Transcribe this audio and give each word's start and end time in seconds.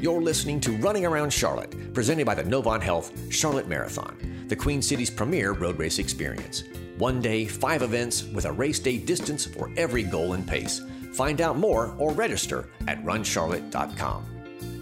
You're 0.00 0.22
listening 0.22 0.60
to 0.60 0.72
Running 0.78 1.04
Around 1.04 1.30
Charlotte, 1.30 1.92
presented 1.92 2.24
by 2.24 2.34
the 2.34 2.42
Novant 2.42 2.80
Health 2.80 3.12
Charlotte 3.30 3.68
Marathon, 3.68 4.46
the 4.48 4.56
Queen 4.56 4.80
City's 4.80 5.10
premier 5.10 5.52
road 5.52 5.78
race 5.78 5.98
experience. 5.98 6.64
One 6.96 7.20
day, 7.20 7.44
five 7.44 7.82
events 7.82 8.24
with 8.24 8.46
a 8.46 8.52
race 8.52 8.78
day 8.78 8.96
distance 8.96 9.44
for 9.44 9.70
every 9.76 10.02
goal 10.02 10.32
and 10.32 10.48
pace. 10.48 10.80
Find 11.12 11.42
out 11.42 11.58
more 11.58 11.94
or 11.98 12.12
register 12.12 12.70
at 12.88 13.04
runcharlotte.com. 13.04 14.24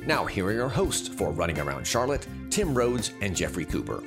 Now, 0.06 0.24
here 0.24 0.46
are 0.46 0.52
your 0.52 0.68
hosts 0.68 1.08
for 1.08 1.32
Running 1.32 1.58
Around 1.58 1.84
Charlotte 1.84 2.24
Tim 2.48 2.72
Rhodes 2.72 3.10
and 3.20 3.34
Jeffrey 3.34 3.64
Cooper. 3.64 4.04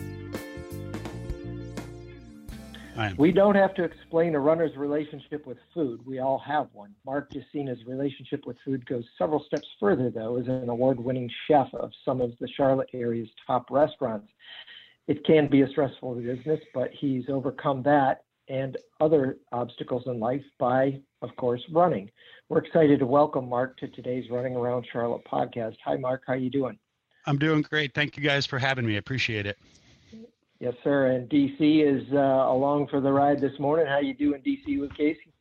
We 3.17 3.31
don't 3.31 3.55
have 3.55 3.73
to 3.75 3.83
explain 3.83 4.35
a 4.35 4.39
runner's 4.39 4.75
relationship 4.75 5.45
with 5.45 5.57
food. 5.73 6.05
We 6.05 6.19
all 6.19 6.39
have 6.39 6.67
one. 6.73 6.93
Mark 7.05 7.31
Jacksina's 7.31 7.85
relationship 7.85 8.45
with 8.45 8.57
food 8.63 8.85
goes 8.85 9.05
several 9.17 9.43
steps 9.43 9.67
further, 9.79 10.09
though, 10.09 10.37
as 10.37 10.47
an 10.47 10.69
award 10.69 10.99
winning 10.99 11.29
chef 11.47 11.67
of 11.73 11.91
some 12.05 12.21
of 12.21 12.31
the 12.39 12.47
Charlotte 12.47 12.89
area's 12.93 13.29
top 13.45 13.69
restaurants. 13.69 14.27
It 15.07 15.25
can 15.25 15.47
be 15.47 15.61
a 15.61 15.69
stressful 15.69 16.15
business, 16.15 16.59
but 16.73 16.91
he's 16.91 17.25
overcome 17.29 17.83
that 17.83 18.23
and 18.47 18.77
other 18.99 19.37
obstacles 19.51 20.03
in 20.07 20.19
life 20.19 20.43
by, 20.59 20.99
of 21.21 21.35
course, 21.37 21.61
running. 21.71 22.09
We're 22.49 22.59
excited 22.59 22.99
to 22.99 23.05
welcome 23.05 23.47
Mark 23.47 23.77
to 23.77 23.87
today's 23.87 24.29
Running 24.29 24.55
Around 24.55 24.85
Charlotte 24.91 25.23
podcast. 25.25 25.77
Hi, 25.85 25.95
Mark. 25.95 26.23
How 26.27 26.33
you 26.33 26.49
doing? 26.49 26.77
I'm 27.25 27.37
doing 27.37 27.61
great. 27.61 27.93
Thank 27.93 28.17
you 28.17 28.23
guys 28.23 28.45
for 28.45 28.59
having 28.59 28.85
me. 28.85 28.95
I 28.95 28.97
appreciate 28.97 29.45
it. 29.45 29.57
Yes, 30.61 30.75
sir. 30.83 31.07
And 31.07 31.27
DC 31.27 31.57
is 31.83 32.03
uh, 32.13 32.17
along 32.17 32.87
for 32.89 33.01
the 33.01 33.11
ride 33.11 33.41
this 33.41 33.57
morning. 33.59 33.87
How 33.87 33.97
you 33.97 34.13
doing, 34.13 34.43
DC, 34.43 34.79
with 34.79 34.93
Casey? 34.93 35.33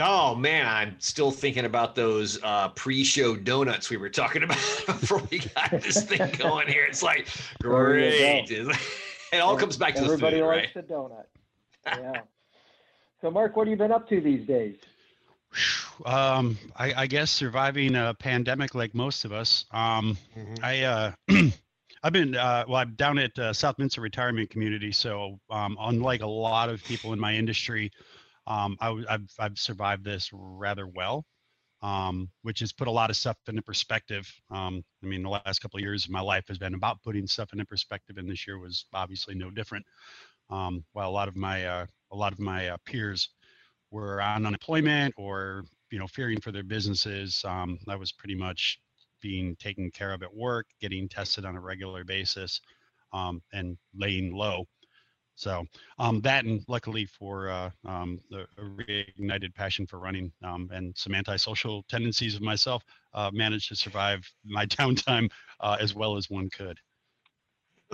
Oh 0.00 0.34
man, 0.34 0.66
I'm 0.66 0.96
still 0.98 1.30
thinking 1.30 1.66
about 1.66 1.94
those 1.94 2.42
uh, 2.42 2.70
pre-show 2.70 3.36
donuts 3.36 3.90
we 3.90 3.96
were 3.96 4.08
talking 4.10 4.42
about 4.42 4.56
before 4.86 5.22
we 5.30 5.38
got 5.38 5.70
this 5.70 6.02
thing 6.02 6.32
going 6.38 6.66
here. 6.66 6.84
It's 6.84 7.00
like 7.00 7.28
great. 7.60 8.50
It 8.50 9.38
all 9.38 9.56
comes 9.56 9.76
back 9.76 9.94
to 9.94 10.00
Everybody 10.00 10.38
the 10.38 10.42
food, 10.42 10.48
likes 10.48 10.74
right? 10.74 10.86
the 10.88 10.92
donut. 10.92 11.24
Yeah. 11.86 12.22
so, 13.20 13.30
Mark, 13.30 13.54
what 13.56 13.68
have 13.68 13.70
you 13.70 13.76
been 13.76 13.92
up 13.92 14.08
to 14.08 14.20
these 14.20 14.44
days? 14.48 14.76
Um, 16.06 16.58
I, 16.76 16.92
I 17.02 17.06
guess 17.06 17.30
surviving 17.30 17.94
a 17.94 18.14
pandemic 18.18 18.74
like 18.74 18.94
most 18.94 19.24
of 19.24 19.32
us. 19.32 19.64
Um, 19.70 20.16
Mhm. 20.36 20.58
I 20.64 20.82
uh, 20.82 21.12
I've 22.04 22.12
been 22.12 22.36
uh, 22.36 22.66
well. 22.68 22.76
I'm 22.76 22.94
down 22.96 23.18
at 23.18 23.38
uh, 23.38 23.54
Southminster 23.54 24.02
Retirement 24.02 24.50
Community, 24.50 24.92
so 24.92 25.40
um, 25.48 25.78
unlike 25.80 26.20
a 26.20 26.26
lot 26.26 26.68
of 26.68 26.84
people 26.84 27.14
in 27.14 27.18
my 27.18 27.34
industry, 27.34 27.90
um, 28.46 28.76
I, 28.78 28.88
w- 28.88 29.06
I've 29.08 29.26
I've 29.38 29.58
survived 29.58 30.04
this 30.04 30.28
rather 30.34 30.86
well, 30.86 31.24
um, 31.80 32.28
which 32.42 32.60
has 32.60 32.74
put 32.74 32.88
a 32.88 32.90
lot 32.90 33.08
of 33.08 33.16
stuff 33.16 33.38
into 33.48 33.62
perspective. 33.62 34.30
Um, 34.50 34.84
I 35.02 35.06
mean, 35.06 35.22
the 35.22 35.30
last 35.30 35.60
couple 35.60 35.78
of 35.78 35.82
years 35.82 36.04
of 36.04 36.10
my 36.10 36.20
life 36.20 36.44
has 36.48 36.58
been 36.58 36.74
about 36.74 37.02
putting 37.02 37.26
stuff 37.26 37.54
into 37.54 37.64
perspective, 37.64 38.18
and 38.18 38.30
this 38.30 38.46
year 38.46 38.58
was 38.58 38.84
obviously 38.92 39.34
no 39.34 39.50
different. 39.50 39.86
Um, 40.50 40.84
while 40.92 41.08
a 41.08 41.10
lot 41.10 41.28
of 41.28 41.36
my 41.36 41.64
uh, 41.64 41.86
a 42.12 42.16
lot 42.16 42.34
of 42.34 42.38
my 42.38 42.68
uh, 42.68 42.76
peers 42.84 43.30
were 43.90 44.20
on 44.20 44.44
unemployment 44.44 45.14
or 45.16 45.64
you 45.90 45.98
know 45.98 46.06
fearing 46.08 46.38
for 46.38 46.52
their 46.52 46.64
businesses, 46.64 47.42
um, 47.46 47.78
I 47.88 47.96
was 47.96 48.12
pretty 48.12 48.34
much 48.34 48.78
being 49.24 49.56
taken 49.56 49.90
care 49.90 50.12
of 50.12 50.22
at 50.22 50.32
work, 50.36 50.66
getting 50.82 51.08
tested 51.08 51.46
on 51.46 51.56
a 51.56 51.60
regular 51.60 52.04
basis, 52.04 52.60
um, 53.14 53.40
and 53.54 53.78
laying 53.96 54.34
low. 54.34 54.66
So 55.34 55.64
um, 55.98 56.20
that, 56.20 56.44
and 56.44 56.62
luckily 56.68 57.06
for 57.06 57.48
uh, 57.48 57.70
um, 57.86 58.20
the 58.30 58.46
reignited 58.60 59.54
passion 59.54 59.86
for 59.86 59.98
running 59.98 60.30
um, 60.44 60.68
and 60.74 60.94
some 60.94 61.14
antisocial 61.14 61.84
tendencies 61.88 62.36
of 62.36 62.42
myself, 62.42 62.84
uh, 63.14 63.30
managed 63.32 63.70
to 63.70 63.76
survive 63.76 64.20
my 64.44 64.66
downtime 64.76 65.30
uh, 65.60 65.78
as 65.80 65.94
well 65.94 66.18
as 66.18 66.28
one 66.28 66.50
could. 66.50 66.78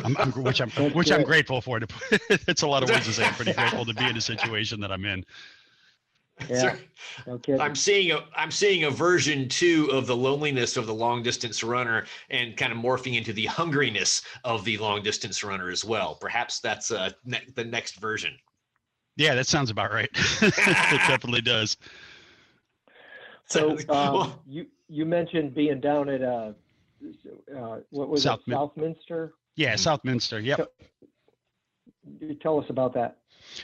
I'm, 0.05 0.17
I'm, 0.19 0.33
which 0.33 0.61
I'm 0.61 0.71
which 0.95 1.13
I'm 1.13 1.23
grateful 1.23 1.61
for. 1.61 1.79
To 1.79 1.87
it's 2.49 2.63
a 2.63 2.67
lot 2.67 2.83
of 2.83 2.91
words 2.91 3.07
to 3.07 3.13
say. 3.13 3.25
I'm 3.25 3.35
pretty 3.35 3.53
grateful 3.53 3.85
to 3.85 3.95
be 3.95 4.05
in 4.05 4.17
a 4.17 4.21
situation 4.21 4.81
that 4.81 4.91
I'm 4.91 5.05
in. 5.05 5.25
Yeah. 6.49 6.77
Okay. 7.29 7.59
I'm 7.59 7.75
seeing 7.75 8.13
a 8.13 8.25
I'm 8.35 8.51
seeing 8.51 8.85
a 8.85 8.91
version 8.91 9.49
two 9.49 9.89
of 9.93 10.07
the 10.07 10.17
loneliness 10.17 10.77
of 10.77 10.87
the 10.87 10.95
long 10.95 11.23
distance 11.23 11.63
runner 11.63 12.07
and 12.31 12.57
kind 12.57 12.73
of 12.73 12.79
morphing 12.79 13.17
into 13.17 13.33
the 13.33 13.47
hungriness 13.47 14.23
of 14.45 14.65
the 14.65 14.77
long 14.79 15.03
distance 15.03 15.43
runner 15.43 15.71
as 15.71 15.85
well. 15.85 16.15
Perhaps 16.15 16.61
that's 16.61 16.91
uh, 16.91 17.11
ne- 17.25 17.47
the 17.55 17.65
next 17.65 18.01
version. 18.01 18.35
Yeah, 19.17 19.35
that 19.35 19.47
sounds 19.47 19.71
about 19.71 19.93
right. 19.93 20.09
it 20.43 21.09
definitely 21.09 21.43
does. 21.43 21.77
So, 23.47 23.71
um, 23.89 24.15
Well, 24.15 24.43
you 24.47 24.67
you 24.89 25.05
mentioned 25.05 25.55
being 25.55 25.81
down 25.81 26.09
at 26.09 26.23
uh, 26.23 26.53
uh 27.57 27.79
what 27.91 28.09
was 28.09 28.23
South 28.23 28.41
it, 28.41 28.49
Min- 28.49 28.57
Southminster? 28.57 29.35
Yeah, 29.57 29.77
Southminster. 29.77 30.41
Yep. 30.41 30.73
You 32.31 32.37
tell 32.37 32.61
us 32.61 32.67
about 32.71 32.95
that. 32.95 33.17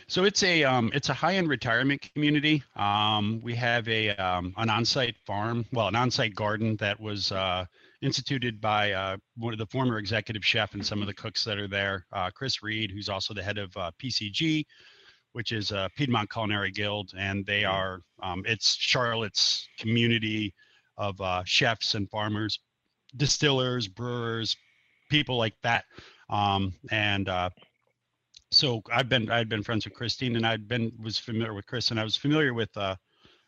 So 0.09 0.25
it's 0.25 0.43
a 0.43 0.65
um, 0.65 0.91
it's 0.93 1.09
a 1.09 1.15
high-end 1.15 1.49
retirement 1.49 2.03
community. 2.13 2.65
Um, 2.75 3.41
we 3.45 3.55
have 3.55 3.87
a 3.89 4.09
um, 4.17 4.53
an 4.57 4.69
on-site 4.69 5.17
farm, 5.25 5.65
well, 5.73 5.87
an 5.87 5.95
on-site 5.95 6.35
garden 6.35 6.75
that 6.79 6.99
was 6.99 7.31
uh, 7.31 7.65
instituted 8.03 8.61
by 8.61 8.91
uh, 8.91 9.19
one 9.37 9.53
of 9.53 9.61
the 9.61 9.67
former 9.67 9.99
executive 9.99 10.45
chef 10.45 10.75
and 10.75 10.85
some 10.85 11.01
of 11.01 11.07
the 11.07 11.15
cooks 11.15 11.45
that 11.45 11.59
are 11.59 11.69
there, 11.69 12.07
uh, 12.13 12.29
Chris 12.35 12.61
Reed, 12.61 12.91
who's 12.91 13.09
also 13.09 13.33
the 13.33 13.43
head 13.43 13.57
of 13.57 13.77
uh, 13.77 13.93
PCG, 14.03 14.65
which 15.31 15.53
is 15.53 15.71
uh, 15.71 15.87
Piedmont 15.97 16.29
Culinary 16.29 16.73
Guild, 16.73 17.13
and 17.17 17.47
they 17.47 17.65
are 17.65 18.01
um, 18.21 18.43
it's 18.49 18.75
Charlotte's 18.75 19.69
community 19.79 20.53
of 20.99 21.21
uh, 21.21 21.45
chefs 21.45 21.95
and 21.95 22.11
farmers, 22.11 22.59
distillers, 23.17 23.87
brewers, 23.87 24.57
people 25.09 25.37
like 25.37 25.55
that, 25.63 25.85
um, 26.31 26.75
and 26.91 27.29
uh, 27.29 27.49
so 28.57 28.83
I've 28.91 29.09
been 29.09 29.31
I'd 29.31 29.49
been 29.49 29.63
friends 29.63 29.85
with 29.85 29.95
Christine 29.95 30.37
and 30.37 30.47
I'd 30.47 30.67
been 30.67 30.91
was 31.03 31.19
familiar 31.19 31.53
with 31.53 31.67
Chris 31.67 31.91
and 31.91 32.01
I 32.01 32.05
was 32.05 32.17
familiar 32.17 32.55
with 32.55 32.75
uh 32.77 32.97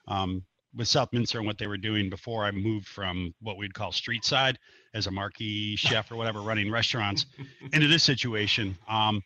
um 0.06 0.44
with 0.74 0.86
Southminster 0.86 1.38
and 1.38 1.46
what 1.46 1.56
they 1.56 1.66
were 1.66 1.78
doing 1.78 2.10
before 2.10 2.44
I 2.44 2.50
moved 2.50 2.86
from 2.86 3.34
what 3.40 3.56
we'd 3.56 3.72
call 3.72 3.90
street 3.90 4.24
side 4.24 4.58
as 4.94 5.06
a 5.06 5.10
marquee 5.10 5.76
chef 5.76 6.12
or 6.12 6.16
whatever 6.16 6.40
running 6.42 6.70
restaurants 6.70 7.24
into 7.72 7.88
this 7.88 8.04
situation. 8.04 8.76
Um 8.86 9.22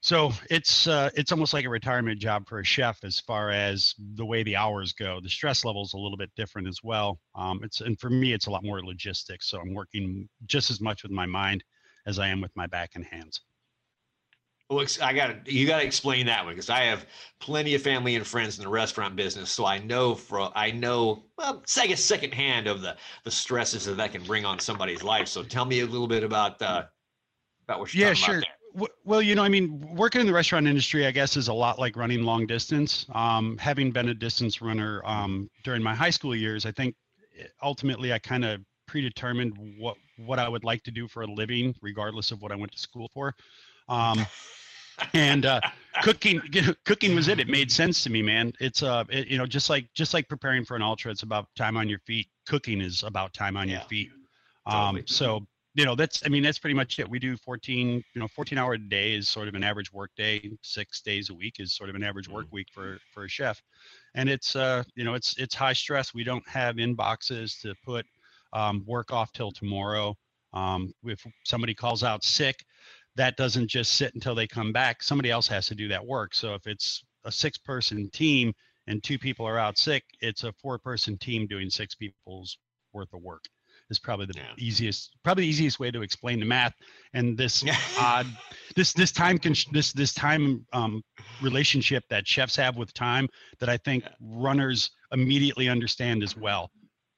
so 0.00 0.32
it's 0.50 0.86
uh, 0.86 1.08
it's 1.14 1.32
almost 1.32 1.54
like 1.54 1.64
a 1.64 1.70
retirement 1.70 2.20
job 2.20 2.46
for 2.46 2.58
a 2.58 2.64
chef 2.64 3.02
as 3.04 3.20
far 3.20 3.50
as 3.50 3.94
the 4.16 4.24
way 4.26 4.42
the 4.42 4.54
hours 4.54 4.92
go. 4.92 5.18
The 5.18 5.30
stress 5.30 5.64
level 5.64 5.82
is 5.82 5.94
a 5.94 5.98
little 5.98 6.18
bit 6.18 6.30
different 6.36 6.68
as 6.68 6.80
well. 6.82 7.18
Um, 7.34 7.60
it's 7.62 7.80
and 7.80 7.98
for 7.98 8.10
me 8.10 8.34
it's 8.34 8.46
a 8.46 8.50
lot 8.50 8.64
more 8.64 8.84
logistics. 8.84 9.48
So 9.48 9.58
I'm 9.58 9.72
working 9.72 10.28
just 10.44 10.70
as 10.70 10.78
much 10.82 11.04
with 11.04 11.12
my 11.12 11.24
mind 11.24 11.64
as 12.06 12.18
I 12.18 12.28
am 12.28 12.42
with 12.42 12.54
my 12.54 12.66
back 12.66 12.90
and 12.96 13.04
hands. 13.06 13.40
Well, 14.74 14.86
I 15.02 15.12
got 15.12 15.44
to 15.44 15.52
you 15.52 15.66
got 15.66 15.78
to 15.80 15.86
explain 15.86 16.26
that 16.26 16.44
one 16.44 16.54
because 16.54 16.70
I 16.70 16.80
have 16.80 17.06
plenty 17.40 17.74
of 17.74 17.82
family 17.82 18.16
and 18.16 18.26
friends 18.26 18.58
in 18.58 18.64
the 18.64 18.70
restaurant 18.70 19.16
business, 19.16 19.50
so 19.50 19.64
I 19.66 19.78
know 19.78 20.14
for 20.14 20.50
I 20.56 20.70
know 20.70 21.24
well, 21.38 21.62
second 21.66 21.98
second 21.98 22.34
hand 22.34 22.66
of 22.66 22.82
the 22.82 22.96
the 23.24 23.30
stresses 23.30 23.84
that 23.86 23.96
that 23.96 24.12
can 24.12 24.24
bring 24.24 24.44
on 24.44 24.58
somebody's 24.58 25.02
life. 25.02 25.28
So 25.28 25.42
tell 25.42 25.64
me 25.64 25.80
a 25.80 25.86
little 25.86 26.08
bit 26.08 26.24
about 26.24 26.60
uh, 26.62 26.84
about 27.66 27.80
what 27.80 27.94
you're 27.94 28.08
Yeah, 28.08 28.14
talking 28.14 28.42
sure. 28.42 28.42
Well, 29.04 29.22
you 29.22 29.36
know, 29.36 29.44
I 29.44 29.48
mean, 29.48 29.80
working 29.94 30.20
in 30.20 30.26
the 30.26 30.32
restaurant 30.32 30.66
industry, 30.66 31.06
I 31.06 31.12
guess, 31.12 31.36
is 31.36 31.46
a 31.46 31.52
lot 31.52 31.78
like 31.78 31.96
running 31.96 32.24
long 32.24 32.44
distance. 32.44 33.06
Um, 33.14 33.56
having 33.58 33.92
been 33.92 34.08
a 34.08 34.14
distance 34.14 34.60
runner 34.60 35.00
um, 35.04 35.48
during 35.62 35.80
my 35.80 35.94
high 35.94 36.10
school 36.10 36.34
years, 36.34 36.66
I 36.66 36.72
think 36.72 36.96
eh, 37.38 37.46
ultimately 37.62 38.12
I 38.12 38.18
kind 38.18 38.44
of 38.44 38.60
predetermined 38.86 39.54
what 39.78 39.96
what 40.16 40.38
I 40.40 40.48
would 40.48 40.64
like 40.64 40.82
to 40.84 40.90
do 40.90 41.06
for 41.06 41.22
a 41.22 41.26
living, 41.26 41.74
regardless 41.82 42.32
of 42.32 42.42
what 42.42 42.50
I 42.50 42.56
went 42.56 42.72
to 42.72 42.78
school 42.78 43.08
for. 43.14 43.34
Um, 43.88 44.26
and 45.12 45.46
uh, 45.46 45.60
cooking, 46.02 46.40
cooking 46.84 47.14
was 47.14 47.28
it. 47.28 47.40
It 47.40 47.48
made 47.48 47.70
sense 47.70 48.02
to 48.04 48.10
me, 48.10 48.22
man. 48.22 48.52
It's 48.60 48.82
uh, 48.82 49.04
it, 49.10 49.28
you 49.28 49.38
know, 49.38 49.46
just 49.46 49.70
like 49.70 49.86
just 49.94 50.14
like 50.14 50.28
preparing 50.28 50.64
for 50.64 50.76
an 50.76 50.82
ultra, 50.82 51.10
it's 51.10 51.22
about 51.22 51.46
time 51.56 51.76
on 51.76 51.88
your 51.88 52.00
feet. 52.00 52.28
Cooking 52.46 52.80
is 52.80 53.02
about 53.02 53.32
time 53.34 53.56
on 53.56 53.68
your 53.68 53.80
Yeah, 53.80 53.86
feet. 53.86 54.10
totally. 54.68 55.00
Um, 55.00 55.06
so 55.06 55.46
you 55.74 55.84
know 55.84 55.94
that's 55.94 56.22
i 56.24 56.28
mean 56.28 56.42
that's 56.42 56.58
pretty 56.58 56.74
much 56.74 56.98
it 56.98 57.08
we 57.08 57.18
do 57.18 57.36
14 57.36 58.02
you 58.14 58.20
know 58.20 58.28
14 58.28 58.56
hour 58.58 58.74
a 58.74 58.78
day 58.78 59.12
is 59.14 59.28
sort 59.28 59.48
of 59.48 59.54
an 59.54 59.64
average 59.64 59.92
work 59.92 60.10
day 60.16 60.50
six 60.62 61.00
days 61.00 61.30
a 61.30 61.34
week 61.34 61.56
is 61.58 61.74
sort 61.74 61.90
of 61.90 61.96
an 61.96 62.02
average 62.04 62.28
work 62.28 62.46
week 62.52 62.68
for 62.72 62.98
for 63.12 63.24
a 63.24 63.28
chef 63.28 63.60
and 64.14 64.28
it's 64.28 64.56
uh 64.56 64.82
you 64.94 65.04
know 65.04 65.14
it's 65.14 65.36
it's 65.36 65.54
high 65.54 65.72
stress 65.72 66.14
we 66.14 66.24
don't 66.24 66.46
have 66.48 66.76
inboxes 66.76 67.60
to 67.60 67.74
put 67.84 68.06
um, 68.52 68.84
work 68.86 69.12
off 69.12 69.32
till 69.32 69.50
tomorrow 69.50 70.16
um, 70.52 70.94
if 71.04 71.26
somebody 71.44 71.74
calls 71.74 72.04
out 72.04 72.22
sick 72.22 72.64
that 73.16 73.36
doesn't 73.36 73.68
just 73.68 73.94
sit 73.94 74.14
until 74.14 74.34
they 74.34 74.46
come 74.46 74.72
back 74.72 75.02
somebody 75.02 75.30
else 75.30 75.46
has 75.48 75.66
to 75.66 75.74
do 75.74 75.88
that 75.88 76.04
work 76.04 76.34
so 76.34 76.54
if 76.54 76.66
it's 76.66 77.04
a 77.24 77.32
six 77.32 77.56
person 77.58 78.08
team 78.10 78.52
and 78.86 79.02
two 79.02 79.18
people 79.18 79.46
are 79.46 79.58
out 79.58 79.78
sick 79.78 80.02
it's 80.20 80.44
a 80.44 80.52
four 80.60 80.78
person 80.78 81.16
team 81.18 81.46
doing 81.46 81.70
six 81.70 81.94
people's 81.94 82.58
worth 82.92 83.12
of 83.14 83.22
work 83.22 83.44
is 83.90 83.98
probably 83.98 84.26
the 84.26 84.34
Yeah. 84.36 84.52
easiest 84.58 85.14
probably 85.22 85.44
the 85.44 85.48
easiest 85.50 85.78
way 85.78 85.90
to 85.90 86.02
explain 86.02 86.40
the 86.40 86.46
math 86.46 86.74
and 87.12 87.36
this 87.36 87.64
odd 87.98 88.26
this 88.76 88.92
this 88.92 89.12
time 89.12 89.38
con- 89.38 89.54
this 89.72 89.92
this 89.92 90.14
time 90.14 90.66
um, 90.72 91.02
relationship 91.42 92.02
that 92.08 92.26
chefs 92.26 92.56
have 92.56 92.76
with 92.76 92.92
time 92.94 93.28
that 93.60 93.68
I 93.68 93.76
think 93.78 94.04
runners 94.20 94.90
immediately 95.12 95.68
understand 95.68 96.22
as 96.22 96.36
well. 96.36 96.70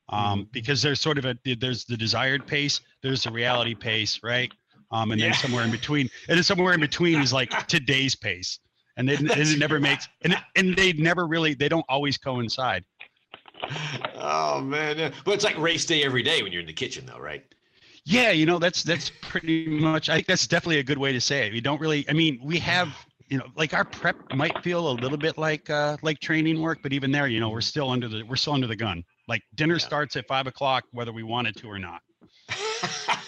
um, 0.08 0.40
mm-hmm. 0.40 0.48
because 0.52 0.82
there's 0.82 1.00
sort 1.00 1.19
of 1.19 1.25
a 1.25 1.37
there's 1.60 1.84
the 1.84 1.96
desired 1.96 2.46
pace, 2.46 2.81
there's 3.02 3.22
the 3.25 3.31
reality 3.31 3.75
pace, 3.75 4.20
right? 4.22 4.52
Um, 4.93 5.11
and 5.11 5.21
then 5.21 5.31
yeah. 5.31 5.37
somewhere 5.37 5.65
in 5.65 5.71
between, 5.71 6.09
and 6.29 6.37
then 6.37 6.44
somewhere 6.44 6.73
in 6.75 6.81
between 6.81 7.21
is 7.21 7.33
like 7.33 7.50
today's 7.67 8.15
pace, 8.15 8.61
and, 8.97 9.09
then 9.09 9.31
and 9.31 9.41
it 9.41 9.59
never 9.59 9.81
makes 9.81 10.09
and 10.23 10.33
it, 10.33 10.38
and 10.55 10.77
they 10.77 10.93
never 10.93 11.27
really 11.27 11.55
they 11.55 11.69
don't 11.69 11.85
always 11.88 12.17
coincide. 12.19 12.85
Oh 14.15 14.61
man, 14.61 15.12
but 15.25 15.35
it's 15.35 15.44
like 15.44 15.59
race 15.59 15.87
day 15.87 16.05
every 16.05 16.23
day 16.23 16.43
when 16.43 16.53
you're 16.53 16.61
in 16.61 16.67
the 16.67 16.73
kitchen, 16.73 17.05
though, 17.06 17.19
right? 17.19 17.44
Yeah, 18.05 18.31
you 18.31 18.47
know 18.47 18.59
that's 18.59 18.85
that's 18.85 19.11
pretty 19.23 19.67
much. 19.67 20.09
I 20.09 20.17
think 20.17 20.29
that's 20.29 20.47
definitely 20.47 20.79
a 20.79 20.85
good 20.85 20.99
way 20.99 21.12
to 21.12 21.21
say 21.21 21.49
it. 21.49 21.53
We 21.53 21.61
don't 21.61 21.81
really. 21.81 22.09
I 22.09 22.12
mean, 22.12 22.39
we 22.44 22.59
have 22.61 22.94
you 23.29 23.39
know 23.39 23.47
like 23.56 23.75
our 23.75 23.85
prep 23.85 24.17
might 24.35 24.62
feel 24.62 24.91
a 24.91 24.94
little 24.94 25.19
bit 25.19 25.37
like 25.37 25.69
uh 25.71 25.97
like 26.03 26.21
training 26.21 26.61
work 26.61 26.79
but 26.82 26.93
even 26.93 27.11
there 27.11 27.27
you 27.27 27.41
know 27.41 27.49
we're 27.49 27.61
still 27.61 27.91
under 27.91 28.09
the 28.09 28.23
we're 28.23 28.37
still 28.37 28.53
under 28.53 28.67
the 28.67 28.77
gun 28.77 29.03
like 29.29 29.43
dinner 29.55 29.75
yeah. 29.75 29.79
starts 29.79 30.17
at 30.17 30.27
five 30.29 30.47
o'clock 30.47 30.85
whether 30.93 31.12
we 31.12 31.23
want 31.23 31.47
it 31.47 31.56
to 31.56 31.69
or 31.69 31.79
not 31.79 32.00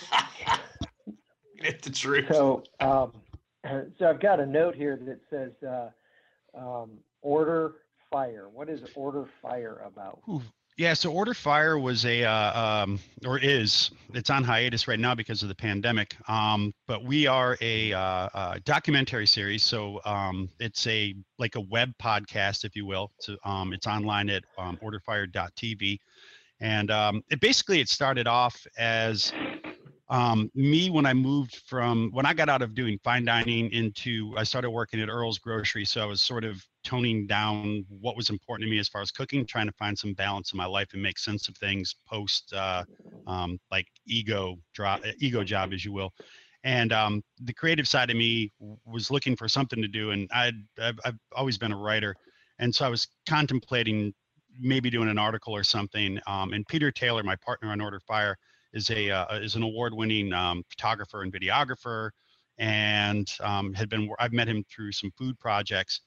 it's 1.64 1.86
the 1.86 1.92
truth 1.92 2.26
so 2.30 2.62
um 2.80 3.12
so 3.98 4.08
i've 4.08 4.20
got 4.20 4.40
a 4.40 4.46
note 4.46 4.74
here 4.74 4.96
that 4.96 5.20
says 5.30 5.52
uh 5.68 5.88
um 6.58 6.90
order 7.22 7.74
fire 8.10 8.48
what 8.52 8.68
is 8.68 8.80
order 8.94 9.26
fire 9.42 9.82
about 9.86 10.20
Ooh, 10.28 10.42
yeah, 10.78 10.94
so 10.94 11.10
Order 11.10 11.34
Fire 11.34 11.76
was 11.76 12.06
a 12.06 12.22
uh, 12.22 12.82
um, 12.84 13.00
or 13.26 13.36
is 13.36 13.90
it's 14.14 14.30
on 14.30 14.44
hiatus 14.44 14.86
right 14.86 14.98
now 14.98 15.12
because 15.12 15.42
of 15.42 15.48
the 15.48 15.54
pandemic. 15.54 16.14
Um, 16.30 16.72
but 16.86 17.04
we 17.04 17.26
are 17.26 17.58
a, 17.60 17.92
uh, 17.92 18.28
a 18.32 18.60
documentary 18.64 19.26
series, 19.26 19.64
so 19.64 20.00
um, 20.04 20.48
it's 20.60 20.86
a 20.86 21.16
like 21.36 21.56
a 21.56 21.60
web 21.62 21.92
podcast, 22.00 22.64
if 22.64 22.76
you 22.76 22.86
will. 22.86 23.10
So 23.18 23.36
um, 23.44 23.72
it's 23.72 23.88
online 23.88 24.30
at 24.30 24.44
um, 24.56 24.78
orderfire.tv, 24.80 25.98
and 26.60 26.90
um, 26.92 27.24
it 27.28 27.40
basically 27.40 27.80
it 27.80 27.88
started 27.88 28.28
off 28.28 28.64
as 28.78 29.32
um, 30.10 30.50
me 30.54 30.88
when 30.88 31.04
I 31.04 31.12
moved 31.12 31.62
from 31.66 32.10
when 32.12 32.24
I 32.24 32.32
got 32.32 32.48
out 32.48 32.62
of 32.62 32.74
doing 32.74 32.98
fine 33.04 33.26
dining 33.26 33.70
into 33.72 34.32
I 34.36 34.44
started 34.44 34.70
working 34.70 35.00
at 35.00 35.08
Earl's 35.08 35.38
Grocery, 35.38 35.84
so 35.84 36.00
I 36.00 36.06
was 36.06 36.22
sort 36.22 36.44
of 36.44 36.64
toning 36.82 37.26
down 37.26 37.84
what 37.88 38.16
was 38.16 38.30
important 38.30 38.66
to 38.66 38.70
me 38.70 38.78
as 38.78 38.88
far 38.88 39.02
as 39.02 39.10
cooking, 39.10 39.44
trying 39.44 39.66
to 39.66 39.72
find 39.72 39.98
some 39.98 40.14
balance 40.14 40.52
in 40.52 40.56
my 40.56 40.64
life 40.64 40.88
and 40.94 41.02
make 41.02 41.18
sense 41.18 41.48
of 41.48 41.56
things 41.58 41.94
post 42.08 42.52
uh, 42.54 42.84
um, 43.26 43.58
like 43.70 43.86
ego 44.06 44.56
drop, 44.74 45.02
ego 45.18 45.44
job, 45.44 45.74
as 45.74 45.84
you 45.84 45.92
will. 45.92 46.10
And 46.64 46.92
um, 46.92 47.22
the 47.44 47.52
creative 47.52 47.86
side 47.86 48.10
of 48.10 48.16
me 48.16 48.50
was 48.86 49.10
looking 49.10 49.36
for 49.36 49.46
something 49.46 49.80
to 49.82 49.88
do, 49.88 50.10
and 50.10 50.28
I'd, 50.34 50.54
I've, 50.80 50.98
I've 51.04 51.18
always 51.36 51.58
been 51.58 51.72
a 51.72 51.76
writer, 51.76 52.16
and 52.58 52.74
so 52.74 52.86
I 52.86 52.88
was 52.88 53.06
contemplating 53.28 54.14
maybe 54.58 54.90
doing 54.90 55.08
an 55.08 55.18
article 55.18 55.54
or 55.54 55.62
something. 55.62 56.18
Um, 56.26 56.52
and 56.54 56.66
Peter 56.66 56.90
Taylor, 56.90 57.22
my 57.22 57.36
partner 57.36 57.70
on 57.70 57.80
Order 57.80 58.00
Fire, 58.00 58.36
is 58.72 58.90
a 58.90 59.10
uh, 59.10 59.38
is 59.38 59.54
an 59.54 59.62
award-winning 59.62 60.32
um, 60.32 60.64
photographer 60.68 61.22
and 61.22 61.32
videographer, 61.32 62.10
and 62.58 63.30
um, 63.40 63.74
had 63.74 63.88
been 63.88 64.10
I've 64.18 64.32
met 64.32 64.48
him 64.48 64.64
through 64.70 64.92
some 64.92 65.10
food 65.16 65.38
projects, 65.38 66.00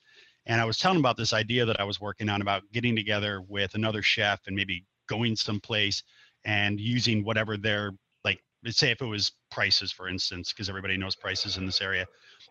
and 0.45 0.59
I 0.61 0.65
was 0.65 0.77
telling 0.77 0.97
him 0.97 1.01
about 1.01 1.17
this 1.17 1.33
idea 1.33 1.65
that 1.65 1.79
I 1.79 1.83
was 1.83 1.99
working 1.99 2.29
on 2.29 2.41
about 2.41 2.63
getting 2.71 2.95
together 2.95 3.41
with 3.47 3.75
another 3.75 4.01
chef 4.01 4.39
and 4.47 4.55
maybe 4.55 4.85
going 5.07 5.35
someplace 5.35 6.03
and 6.45 6.79
using 6.79 7.23
whatever 7.23 7.57
their 7.57 7.91
like 8.23 8.41
let's 8.63 8.77
say 8.77 8.91
if 8.91 9.01
it 9.01 9.05
was 9.05 9.33
prices 9.49 9.91
for 9.91 10.07
instance 10.07 10.51
because 10.51 10.69
everybody 10.69 10.97
knows 10.97 11.15
prices 11.15 11.57
in 11.57 11.65
this 11.65 11.81
area 11.81 12.05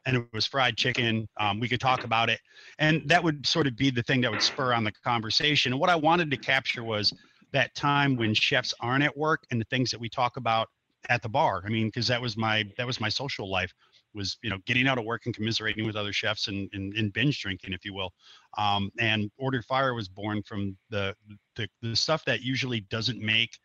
and 0.06 0.16
it 0.16 0.24
was 0.32 0.46
fried 0.46 0.76
chicken 0.76 1.26
um, 1.38 1.58
we 1.58 1.68
could 1.68 1.80
talk 1.80 2.04
about 2.04 2.28
it 2.28 2.38
and 2.78 3.02
that 3.06 3.22
would 3.22 3.44
sort 3.46 3.66
of 3.66 3.76
be 3.76 3.90
the 3.90 4.02
thing 4.02 4.20
that 4.20 4.30
would 4.30 4.42
spur 4.42 4.72
on 4.72 4.84
the 4.84 4.92
conversation 5.04 5.72
and 5.72 5.80
what 5.80 5.90
i 5.90 5.96
wanted 5.96 6.30
to 6.30 6.36
capture 6.36 6.84
was 6.84 7.12
that 7.52 7.74
time 7.74 8.16
when 8.16 8.34
chefs 8.34 8.74
aren't 8.80 9.04
at 9.04 9.16
work 9.16 9.44
and 9.50 9.60
the 9.60 9.66
things 9.66 9.90
that 9.90 10.00
we 10.00 10.08
talk 10.08 10.36
about 10.36 10.68
at 11.08 11.22
the 11.22 11.28
bar. 11.28 11.62
I 11.64 11.68
mean 11.68 11.88
because 11.88 12.06
that 12.08 12.20
was 12.20 12.36
my 12.36 12.64
that 12.76 12.86
was 12.86 13.00
my 13.00 13.08
social 13.08 13.50
life 13.50 13.72
was 14.14 14.38
you 14.42 14.50
know 14.50 14.58
getting 14.66 14.88
out 14.88 14.98
of 14.98 15.04
work 15.04 15.22
and 15.26 15.34
commiserating 15.34 15.86
with 15.86 15.96
other 15.96 16.12
chefs 16.12 16.48
and, 16.48 16.68
and, 16.72 16.94
and 16.94 17.12
binge 17.12 17.40
drinking 17.40 17.72
if 17.72 17.84
you 17.84 17.94
will. 17.94 18.12
Um, 18.58 18.90
and 18.98 19.30
Order 19.38 19.62
Fire 19.62 19.94
was 19.94 20.08
born 20.08 20.42
from 20.42 20.76
the, 20.90 21.14
the 21.56 21.68
the 21.82 21.96
stuff 21.96 22.24
that 22.24 22.42
usually 22.42 22.80
doesn't 22.80 23.20
make 23.20 23.58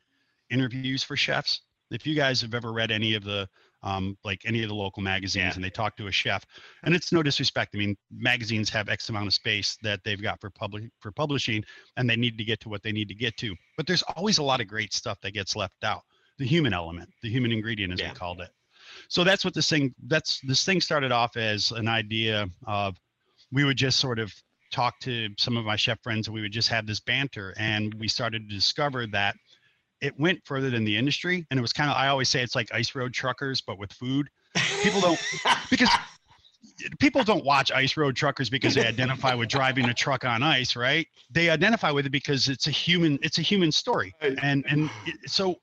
interviews 0.50 1.04
for 1.04 1.16
chefs. 1.16 1.62
If 1.92 2.06
you 2.06 2.16
guys 2.16 2.42
have 2.42 2.54
ever 2.54 2.74
read 2.74 2.92
any 2.92 3.16
of 3.16 3.24
the 3.24 3.48
um, 3.86 4.18
like 4.26 4.42
any 4.46 4.64
of 4.64 4.70
the 4.70 4.76
local 4.76 5.02
magazines 5.02 5.50
yeah. 5.50 5.54
and 5.56 5.64
they 5.64 5.70
talk 5.70 5.96
to 5.96 6.08
a 6.08 6.12
chef 6.12 6.44
and 6.84 6.94
it's 6.94 7.12
no 7.12 7.24
disrespect 7.24 7.72
i 7.76 7.78
mean 7.78 7.96
magazines 8.12 8.70
have 8.70 8.90
x 8.90 9.10
amount 9.10 9.28
of 9.28 9.34
space 9.34 9.78
that 9.82 10.00
they've 10.04 10.22
got 10.22 10.42
for 10.42 10.50
public 10.50 10.84
for 11.00 11.12
publishing 11.12 11.64
and 11.96 12.10
they 12.10 12.16
need 12.16 12.38
to 12.38 12.44
get 12.44 12.60
to 12.60 12.68
what 12.68 12.84
they 12.84 12.92
need 12.92 13.08
to 13.08 13.16
get 13.16 13.36
to 13.38 13.56
but 13.78 13.88
there's 13.88 14.04
always 14.16 14.40
a 14.40 14.44
lot 14.44 14.60
of 14.60 14.68
great 14.68 14.94
stuff 14.94 15.18
that 15.22 15.32
gets 15.32 15.56
left 15.56 15.84
out 15.84 16.02
the 16.40 16.46
human 16.46 16.74
element 16.74 17.10
the 17.24 17.30
human 17.30 17.52
ingredient 17.52 17.94
as 17.94 18.00
yeah. 18.00 18.10
we 18.10 18.16
called 18.16 18.42
it 18.42 18.50
so 19.08 19.24
that's 19.24 19.46
what 19.46 19.54
this 19.54 19.70
thing 19.70 19.94
that's 20.08 20.42
this 20.42 20.66
thing 20.66 20.82
started 20.82 21.12
off 21.12 21.38
as 21.38 21.72
an 21.72 21.88
idea 21.88 22.48
of 22.68 22.96
we 23.52 23.64
would 23.64 23.78
just 23.78 24.00
sort 24.00 24.20
of 24.20 24.34
talk 24.72 25.00
to 25.00 25.30
some 25.38 25.58
of 25.58 25.66
my 25.66 25.76
chef 25.76 26.02
friends 26.04 26.28
and 26.28 26.34
we 26.36 26.42
would 26.42 26.52
just 26.52 26.68
have 26.70 26.86
this 26.86 27.00
banter 27.00 27.54
and 27.58 27.94
we 27.96 28.08
started 28.08 28.50
to 28.50 28.56
discover 28.56 29.08
that 29.08 29.36
it 30.06 30.20
went 30.20 30.40
further 30.46 30.70
than 30.70 30.84
the 30.86 30.96
industry 30.96 31.46
and 31.50 31.58
it 31.58 31.62
was 31.62 31.74
kind 31.74 31.90
of 31.90 31.98
i 31.98 32.08
always 32.08 32.30
say 32.30 32.42
it's 32.42 32.56
like 32.56 32.74
ice 32.74 32.96
road 32.96 33.14
truckers 33.14 33.62
but 33.62 33.78
with 33.78 33.92
food. 33.94 34.30
People 34.82 35.02
don't 35.02 35.20
because 35.70 35.90
people 37.00 37.24
don't 37.24 37.46
watch 37.46 37.72
ice 37.72 37.98
road 37.98 38.16
truckers 38.16 38.50
because 38.50 38.76
they 38.76 38.86
identify 38.86 39.34
with 39.34 39.50
driving 39.50 39.86
a 39.86 39.94
truck 39.94 40.26
on 40.26 40.44
ice 40.44 40.76
right? 40.76 41.08
They 41.32 41.50
identify 41.50 41.92
with 41.92 42.06
it 42.06 42.12
because 42.12 42.48
it's 42.48 42.68
a 42.68 42.72
human 42.72 43.20
it's 43.22 43.38
a 43.38 43.42
human 43.42 43.72
story. 43.72 44.14
And 44.22 44.66
and 44.68 44.90
so 45.26 45.56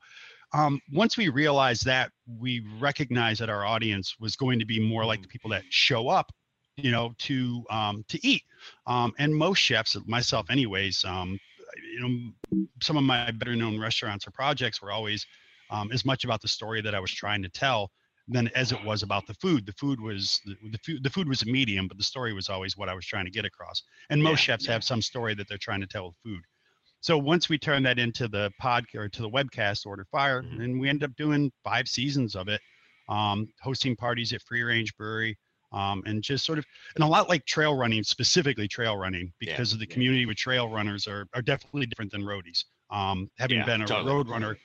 um, 0.54 0.80
once 0.92 1.16
we 1.16 1.30
realized 1.30 1.86
that, 1.86 2.10
we 2.38 2.62
recognized 2.78 3.40
that 3.40 3.48
our 3.48 3.64
audience 3.64 4.16
was 4.20 4.36
going 4.36 4.58
to 4.58 4.66
be 4.66 4.78
more 4.78 5.04
like 5.04 5.22
the 5.22 5.28
people 5.28 5.48
that 5.50 5.62
show 5.70 6.08
up, 6.08 6.30
you 6.76 6.90
know, 6.90 7.14
to 7.20 7.64
um, 7.70 8.04
to 8.08 8.26
eat. 8.26 8.42
Um, 8.86 9.14
and 9.18 9.34
most 9.34 9.58
chefs, 9.58 9.96
myself, 10.06 10.50
anyways, 10.50 11.04
um, 11.06 11.38
you 11.76 12.00
know, 12.00 12.64
some 12.82 12.96
of 12.96 13.04
my 13.04 13.30
better 13.30 13.56
known 13.56 13.80
restaurants 13.80 14.26
or 14.26 14.30
projects 14.30 14.82
were 14.82 14.92
always 14.92 15.26
um, 15.70 15.90
as 15.92 16.04
much 16.04 16.24
about 16.24 16.40
the 16.42 16.48
story 16.48 16.80
that 16.82 16.94
I 16.94 17.00
was 17.00 17.12
trying 17.12 17.42
to 17.42 17.48
tell 17.48 17.90
than 18.28 18.48
as 18.48 18.72
it 18.72 18.84
was 18.84 19.02
about 19.02 19.26
the 19.26 19.34
food. 19.34 19.66
The 19.66 19.72
food 19.72 20.00
was 20.00 20.40
the, 20.44 20.56
the 20.70 20.78
food. 20.78 21.02
The 21.02 21.10
food 21.10 21.28
was 21.28 21.42
a 21.42 21.46
medium, 21.46 21.88
but 21.88 21.98
the 21.98 22.04
story 22.04 22.32
was 22.32 22.48
always 22.48 22.76
what 22.76 22.88
I 22.88 22.94
was 22.94 23.06
trying 23.06 23.24
to 23.24 23.30
get 23.30 23.44
across. 23.44 23.82
And 24.10 24.22
most 24.22 24.40
yeah, 24.40 24.54
chefs 24.54 24.66
yeah. 24.66 24.72
have 24.72 24.84
some 24.84 25.02
story 25.02 25.34
that 25.34 25.48
they're 25.48 25.58
trying 25.58 25.80
to 25.80 25.86
tell 25.86 26.06
with 26.06 26.16
food. 26.24 26.42
So 27.00 27.18
once 27.18 27.48
we 27.48 27.58
turned 27.58 27.84
that 27.86 27.98
into 27.98 28.28
the 28.28 28.52
pod 28.60 28.84
or 28.94 29.08
to 29.08 29.22
the 29.22 29.28
webcast 29.28 29.86
Order 29.86 30.06
Fire, 30.12 30.42
mm-hmm. 30.42 30.60
and 30.60 30.80
we 30.80 30.88
ended 30.88 31.10
up 31.10 31.16
doing 31.16 31.50
five 31.64 31.88
seasons 31.88 32.36
of 32.36 32.46
it, 32.48 32.60
um, 33.08 33.48
hosting 33.60 33.96
parties 33.96 34.32
at 34.32 34.40
Free 34.42 34.62
Range 34.62 34.94
Brewery, 34.96 35.36
um, 35.72 36.02
and 36.06 36.22
just 36.22 36.44
sort 36.44 36.58
of 36.58 36.66
and 36.94 37.04
a 37.04 37.06
lot 37.06 37.28
like 37.28 37.44
trail 37.46 37.76
running, 37.76 38.02
specifically 38.02 38.68
trail 38.68 38.96
running, 38.96 39.32
because 39.38 39.72
yeah, 39.72 39.76
of 39.76 39.80
the 39.80 39.86
yeah. 39.88 39.92
community 39.92 40.26
with 40.26 40.36
trail 40.36 40.68
runners 40.68 41.06
are 41.06 41.26
are 41.34 41.42
definitely 41.42 41.86
different 41.86 42.10
than 42.10 42.22
roadies. 42.22 42.64
Um, 42.90 43.30
having 43.38 43.58
yeah, 43.58 43.64
been 43.64 43.82
a 43.82 43.86
totally. 43.86 44.12
road 44.12 44.28
runner 44.28 44.56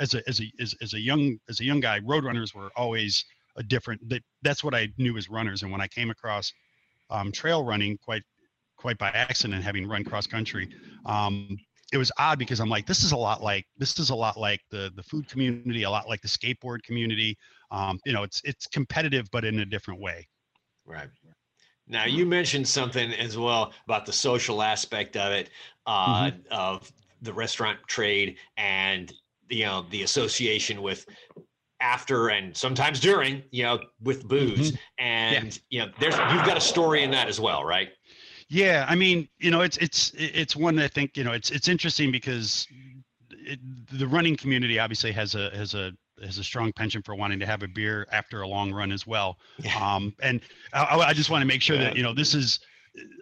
as 0.00 0.14
a 0.14 0.28
as 0.28 0.40
a 0.40 0.50
as, 0.60 0.74
as 0.82 0.94
a 0.94 1.00
young 1.00 1.38
as 1.48 1.60
a 1.60 1.64
young 1.64 1.80
guy, 1.80 2.00
road 2.04 2.24
runners 2.24 2.54
were 2.54 2.70
always 2.76 3.24
a 3.56 3.62
different. 3.62 4.06
That 4.08 4.22
that's 4.42 4.62
what 4.64 4.74
I 4.74 4.88
knew 4.98 5.16
as 5.16 5.28
runners, 5.28 5.62
and 5.62 5.72
when 5.72 5.80
I 5.80 5.88
came 5.88 6.10
across 6.10 6.52
um, 7.10 7.32
trail 7.32 7.64
running, 7.64 7.98
quite 7.98 8.22
quite 8.76 8.98
by 8.98 9.08
accident, 9.10 9.62
having 9.62 9.88
run 9.88 10.04
cross 10.04 10.26
country, 10.26 10.68
um, 11.06 11.56
it 11.92 11.98
was 11.98 12.12
odd 12.18 12.38
because 12.38 12.60
I'm 12.60 12.68
like, 12.68 12.86
this 12.86 13.02
is 13.04 13.12
a 13.12 13.16
lot 13.16 13.42
like 13.42 13.66
this 13.78 13.98
is 13.98 14.10
a 14.10 14.14
lot 14.14 14.36
like 14.36 14.60
the 14.70 14.92
the 14.96 15.02
food 15.02 15.28
community, 15.28 15.84
a 15.84 15.90
lot 15.90 16.08
like 16.08 16.20
the 16.20 16.28
skateboard 16.28 16.82
community. 16.82 17.36
Um, 17.70 17.98
you 18.04 18.12
know, 18.12 18.22
it's 18.22 18.40
it's 18.44 18.66
competitive, 18.66 19.28
but 19.30 19.44
in 19.44 19.60
a 19.60 19.64
different 19.64 20.00
way. 20.00 20.28
Right. 20.86 21.08
Now 21.88 22.04
you 22.04 22.26
mentioned 22.26 22.66
something 22.66 23.12
as 23.12 23.38
well 23.38 23.72
about 23.86 24.06
the 24.06 24.12
social 24.12 24.62
aspect 24.62 25.16
of 25.16 25.32
it, 25.32 25.50
uh, 25.86 26.30
mm-hmm. 26.30 26.38
of 26.50 26.90
the 27.22 27.32
restaurant 27.32 27.78
trade, 27.86 28.36
and 28.56 29.12
you 29.48 29.64
know 29.64 29.86
the 29.90 30.02
association 30.02 30.82
with 30.82 31.06
after 31.80 32.28
and 32.28 32.56
sometimes 32.56 33.00
during, 33.00 33.42
you 33.50 33.62
know, 33.62 33.78
with 34.02 34.26
booze, 34.26 34.72
mm-hmm. 34.72 35.04
and 35.04 35.60
yeah. 35.70 35.82
you 35.82 35.86
know, 35.86 35.92
there's 36.00 36.16
you've 36.16 36.46
got 36.46 36.56
a 36.56 36.60
story 36.60 37.02
in 37.02 37.10
that 37.10 37.28
as 37.28 37.38
well, 37.38 37.64
right? 37.64 37.90
Yeah, 38.48 38.86
I 38.88 38.94
mean, 38.94 39.28
you 39.38 39.50
know, 39.50 39.60
it's 39.60 39.76
it's 39.78 40.12
it's 40.16 40.56
one 40.56 40.76
that 40.76 40.84
I 40.84 40.88
think 40.88 41.16
you 41.16 41.24
know 41.24 41.32
it's 41.32 41.50
it's 41.50 41.68
interesting 41.68 42.10
because 42.10 42.66
it, 43.30 43.58
the 43.92 44.06
running 44.06 44.36
community 44.36 44.78
obviously 44.78 45.12
has 45.12 45.34
a 45.34 45.50
has 45.50 45.74
a 45.74 45.92
has 46.22 46.38
a 46.38 46.44
strong 46.44 46.72
penchant 46.72 47.04
for 47.04 47.14
wanting 47.14 47.38
to 47.40 47.46
have 47.46 47.62
a 47.62 47.68
beer 47.68 48.06
after 48.12 48.42
a 48.42 48.48
long 48.48 48.72
run 48.72 48.92
as 48.92 49.06
well. 49.06 49.38
Yeah. 49.58 49.76
Um, 49.78 50.14
and 50.20 50.40
I, 50.72 50.98
I 50.98 51.12
just 51.12 51.30
want 51.30 51.42
to 51.42 51.46
make 51.46 51.62
sure 51.62 51.76
yeah. 51.76 51.84
that 51.84 51.96
you 51.96 52.02
know 52.02 52.14
this 52.14 52.34
is 52.34 52.60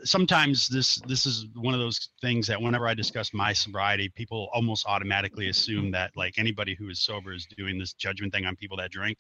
sometimes 0.05 0.69
this 0.69 0.97
this 1.07 1.27
is 1.27 1.47
one 1.57 1.75
of 1.75 1.81
those 1.81 2.11
things 2.21 2.47
that 2.47 2.61
whenever 2.61 2.87
I 2.87 2.95
discuss 2.95 3.33
my 3.35 3.53
sobriety, 3.53 4.09
people 4.15 4.49
almost 4.53 4.87
automatically 4.87 5.49
assume 5.49 5.91
that 5.93 6.13
like 6.17 6.35
anybody 6.39 6.75
who 6.75 6.89
is 6.89 7.03
sober 7.03 7.33
is 7.33 7.47
doing 7.57 7.79
this 7.79 7.93
judgment 7.93 8.33
thing 8.33 8.47
on 8.47 8.57
people 8.57 8.77
that 8.79 8.91
drink. 8.91 9.19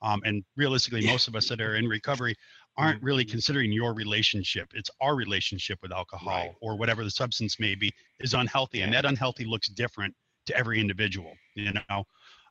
Um, 0.00 0.22
and 0.24 0.44
realistically, 0.56 1.00
yeah. 1.00 1.10
most 1.10 1.26
of 1.26 1.34
us 1.34 1.48
that 1.48 1.60
are 1.60 1.74
in 1.74 1.88
recovery 1.88 2.36
aren't 2.76 3.02
really 3.02 3.24
mm-hmm. 3.24 3.32
considering 3.32 3.72
your 3.72 3.92
relationship. 3.92 4.68
It's 4.72 4.90
our 5.00 5.16
relationship 5.16 5.80
with 5.82 5.90
alcohol 5.90 6.28
right. 6.28 6.54
or 6.62 6.76
whatever 6.76 7.02
the 7.02 7.10
substance 7.10 7.58
may 7.58 7.74
be 7.74 7.90
is 8.20 8.32
unhealthy. 8.32 8.78
Yeah. 8.78 8.84
And 8.84 8.94
that 8.94 9.04
unhealthy 9.04 9.44
looks 9.44 9.68
different 9.68 10.14
to 10.46 10.56
every 10.56 10.80
individual 10.80 11.34
you 11.54 11.72
know 11.72 12.04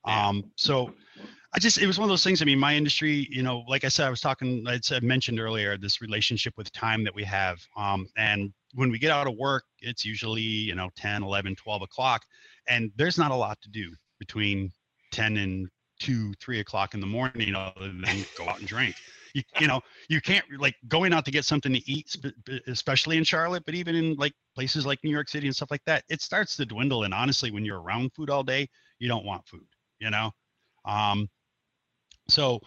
um 0.06 0.44
so 0.56 0.94
I 1.54 1.60
just 1.60 1.80
it 1.80 1.88
was 1.88 1.98
one 1.98 2.06
of 2.06 2.10
those 2.10 2.24
things. 2.24 2.42
I 2.42 2.46
mean, 2.46 2.60
my 2.60 2.76
industry, 2.76 3.28
you 3.32 3.42
know, 3.42 3.64
like 3.68 3.84
I 3.84 3.88
said, 3.88 4.06
I 4.06 4.10
was 4.10 4.22
talking, 4.22 4.66
I 4.68 4.80
said 4.82 5.02
mentioned 5.02 5.40
earlier, 5.40 5.78
this 5.78 6.02
relationship 6.02 6.54
with 6.58 6.72
time 6.72 7.04
that 7.06 7.16
we 7.16 7.24
have. 7.24 7.60
Um, 7.76 8.08
and 8.18 8.54
when 8.74 8.92
we 8.92 9.00
get 9.00 9.12
out 9.12 9.28
of 9.28 9.36
work, 9.38 9.64
it's 9.80 10.06
usually, 10.06 10.42
you 10.42 10.76
know, 10.76 10.90
10, 10.98 11.24
11, 11.24 11.56
12 11.56 11.82
o'clock. 11.82 12.22
And 12.68 12.92
there's 12.96 13.18
not 13.18 13.32
a 13.32 13.36
lot 13.36 13.60
to 13.62 13.70
do 13.70 13.92
between 14.20 14.72
10 15.12 15.38
and 15.38 15.68
2, 16.00 16.34
3 16.40 16.60
o'clock 16.60 16.94
in 16.94 17.00
the 17.00 17.08
morning 17.08 17.56
other 17.56 17.92
than 17.92 18.26
go 18.38 18.48
out 18.48 18.60
and 18.60 18.68
drink. 18.68 18.96
You, 19.34 19.42
you 19.60 19.68
know, 19.68 19.82
you 20.10 20.22
can't 20.22 20.46
like 20.60 20.76
going 20.88 21.14
out 21.14 21.26
to 21.26 21.32
get 21.32 21.46
something 21.46 21.74
to 21.74 21.92
eat, 21.92 22.16
especially 22.68 23.18
in 23.18 23.24
Charlotte, 23.24 23.64
but 23.66 23.76
even 23.76 23.96
in 23.96 24.16
like 24.16 24.34
places 24.56 24.86
like 24.86 25.00
New 25.04 25.12
York 25.12 25.30
City 25.30 25.48
and 25.48 25.56
stuff 25.56 25.72
like 25.72 25.84
that, 25.86 26.04
it 26.10 26.22
starts 26.22 26.56
to 26.58 26.66
dwindle. 26.66 27.04
And 27.04 27.14
honestly, 27.14 27.52
when 27.52 27.66
you're 27.66 27.82
around 27.82 28.14
food 28.14 28.30
all 28.30 28.44
day, 28.44 28.68
you 29.00 29.08
don't 29.08 29.26
want 29.26 29.48
food, 29.48 29.66
you 30.00 30.10
know? 30.10 30.32
Um, 30.86 31.30
so 32.28 32.60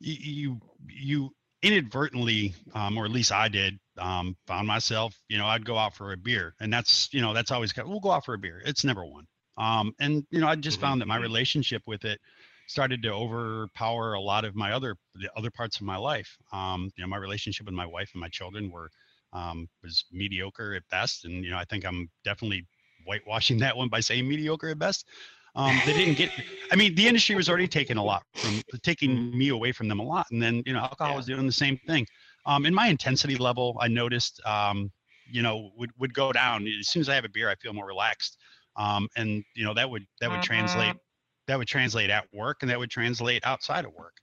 you 0.00 0.60
you 0.88 1.30
inadvertently, 1.62 2.54
um, 2.74 2.98
or 2.98 3.06
at 3.06 3.10
least 3.10 3.32
I 3.32 3.48
did, 3.48 3.78
um, 3.98 4.36
found 4.46 4.68
myself, 4.68 5.18
you 5.28 5.38
know, 5.38 5.46
I'd 5.46 5.64
go 5.64 5.78
out 5.78 5.94
for 5.94 6.12
a 6.12 6.16
beer, 6.16 6.54
and 6.60 6.72
that's 6.72 7.08
you 7.12 7.22
know 7.22 7.32
that's 7.32 7.50
always 7.50 7.72
we'll 7.76 8.00
go 8.00 8.10
out 8.10 8.24
for 8.24 8.34
a 8.34 8.38
beer. 8.38 8.62
It's 8.64 8.84
never 8.84 9.04
one. 9.04 9.26
Um, 9.56 9.94
and 10.00 10.24
you 10.30 10.40
know, 10.40 10.48
I 10.48 10.56
just 10.56 10.78
mm-hmm. 10.78 10.86
found 10.86 11.00
that 11.00 11.08
my 11.08 11.16
mm-hmm. 11.16 11.22
relationship 11.22 11.82
with 11.86 12.04
it 12.04 12.20
started 12.66 13.02
to 13.02 13.10
overpower 13.12 14.14
a 14.14 14.20
lot 14.20 14.44
of 14.44 14.54
my 14.54 14.72
other 14.72 14.96
the 15.14 15.30
other 15.36 15.50
parts 15.50 15.76
of 15.76 15.82
my 15.82 15.96
life. 15.96 16.36
Um, 16.52 16.90
you 16.96 17.02
know, 17.02 17.08
my 17.08 17.16
relationship 17.16 17.66
with 17.66 17.74
my 17.74 17.86
wife 17.86 18.10
and 18.14 18.20
my 18.20 18.28
children 18.28 18.70
were 18.70 18.90
um, 19.32 19.68
was 19.82 20.04
mediocre 20.12 20.74
at 20.74 20.82
best, 20.90 21.24
and 21.24 21.44
you 21.44 21.50
know, 21.50 21.58
I 21.58 21.64
think 21.64 21.84
I'm 21.84 22.08
definitely 22.24 22.66
whitewashing 23.06 23.58
that 23.60 23.76
one 23.76 23.88
by 23.88 24.00
saying 24.00 24.28
mediocre 24.28 24.68
at 24.68 24.78
best. 24.78 25.06
Um, 25.56 25.80
they 25.86 25.92
didn't 25.92 26.16
get. 26.16 26.30
I 26.72 26.76
mean, 26.76 26.94
the 26.94 27.06
industry 27.06 27.36
was 27.36 27.48
already 27.48 27.68
taking 27.68 27.96
a 27.96 28.02
lot 28.02 28.24
from 28.34 28.60
taking 28.82 29.36
me 29.36 29.50
away 29.50 29.72
from 29.72 29.88
them 29.88 30.00
a 30.00 30.02
lot, 30.02 30.26
and 30.32 30.42
then 30.42 30.62
you 30.66 30.72
know, 30.72 30.80
alcohol 30.80 31.12
yeah. 31.12 31.16
was 31.16 31.26
doing 31.26 31.46
the 31.46 31.52
same 31.52 31.78
thing. 31.86 32.06
Um, 32.46 32.66
in 32.66 32.74
my 32.74 32.88
intensity 32.88 33.36
level, 33.36 33.76
I 33.80 33.88
noticed, 33.88 34.40
um, 34.44 34.90
you 35.30 35.42
know, 35.42 35.70
would 35.76 35.90
would 35.98 36.12
go 36.12 36.32
down 36.32 36.66
as 36.66 36.88
soon 36.88 37.00
as 37.00 37.08
I 37.08 37.14
have 37.14 37.24
a 37.24 37.28
beer. 37.28 37.48
I 37.48 37.54
feel 37.56 37.72
more 37.72 37.86
relaxed, 37.86 38.38
um, 38.76 39.08
and 39.16 39.44
you 39.54 39.64
know 39.64 39.74
that 39.74 39.88
would 39.88 40.06
that 40.20 40.30
would 40.30 40.42
translate 40.42 40.90
uh-huh. 40.90 40.98
that 41.46 41.58
would 41.58 41.68
translate 41.68 42.10
at 42.10 42.24
work, 42.32 42.58
and 42.62 42.70
that 42.70 42.78
would 42.78 42.90
translate 42.90 43.46
outside 43.46 43.84
of 43.84 43.92
work. 43.94 44.14